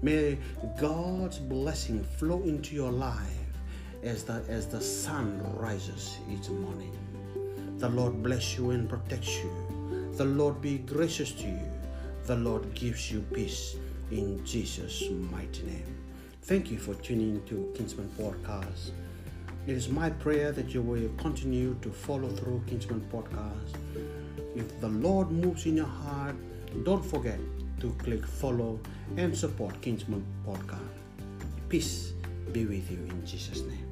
May 0.01 0.37
God's 0.79 1.39
blessing 1.39 2.03
flow 2.03 2.41
into 2.43 2.75
your 2.75 2.91
life 2.91 3.47
as 4.03 4.23
the, 4.23 4.43
as 4.47 4.67
the 4.67 4.81
sun 4.81 5.41
rises 5.55 6.17
each 6.31 6.49
morning. 6.49 6.95
The 7.77 7.89
Lord 7.89 8.23
bless 8.23 8.57
you 8.57 8.71
and 8.71 8.89
protect 8.89 9.27
you. 9.27 9.51
The 10.13 10.25
Lord 10.25 10.61
be 10.61 10.79
gracious 10.79 11.31
to 11.33 11.47
you 11.47 11.69
the 12.29 12.35
Lord 12.35 12.75
gives 12.75 13.11
you 13.11 13.21
peace 13.33 13.75
in 14.11 14.45
Jesus' 14.45 15.01
mighty 15.31 15.63
name. 15.63 15.95
Thank 16.43 16.69
you 16.69 16.77
for 16.77 16.93
tuning 16.93 17.43
to 17.47 17.73
Kingsman 17.75 18.07
Podcast. 18.19 18.91
It 19.65 19.75
is 19.75 19.89
my 19.89 20.11
prayer 20.11 20.51
that 20.51 20.69
you 20.69 20.83
will 20.83 21.09
continue 21.17 21.75
to 21.81 21.89
follow 21.89 22.29
through 22.29 22.61
Kingsman 22.67 23.01
Podcast. 23.11 24.18
If 24.59 24.81
the 24.81 24.89
Lord 24.89 25.31
moves 25.31 25.65
in 25.65 25.77
your 25.77 25.85
heart, 25.85 26.35
don't 26.83 27.03
forget 27.03 27.39
to 27.79 27.95
click 28.03 28.25
follow 28.25 28.77
and 29.15 29.35
support 29.35 29.79
Kingsman 29.79 30.25
Podcast. 30.45 30.99
Peace 31.69 32.11
be 32.51 32.65
with 32.65 32.91
you 32.91 32.97
in 32.97 33.25
Jesus' 33.25 33.61
name. 33.61 33.88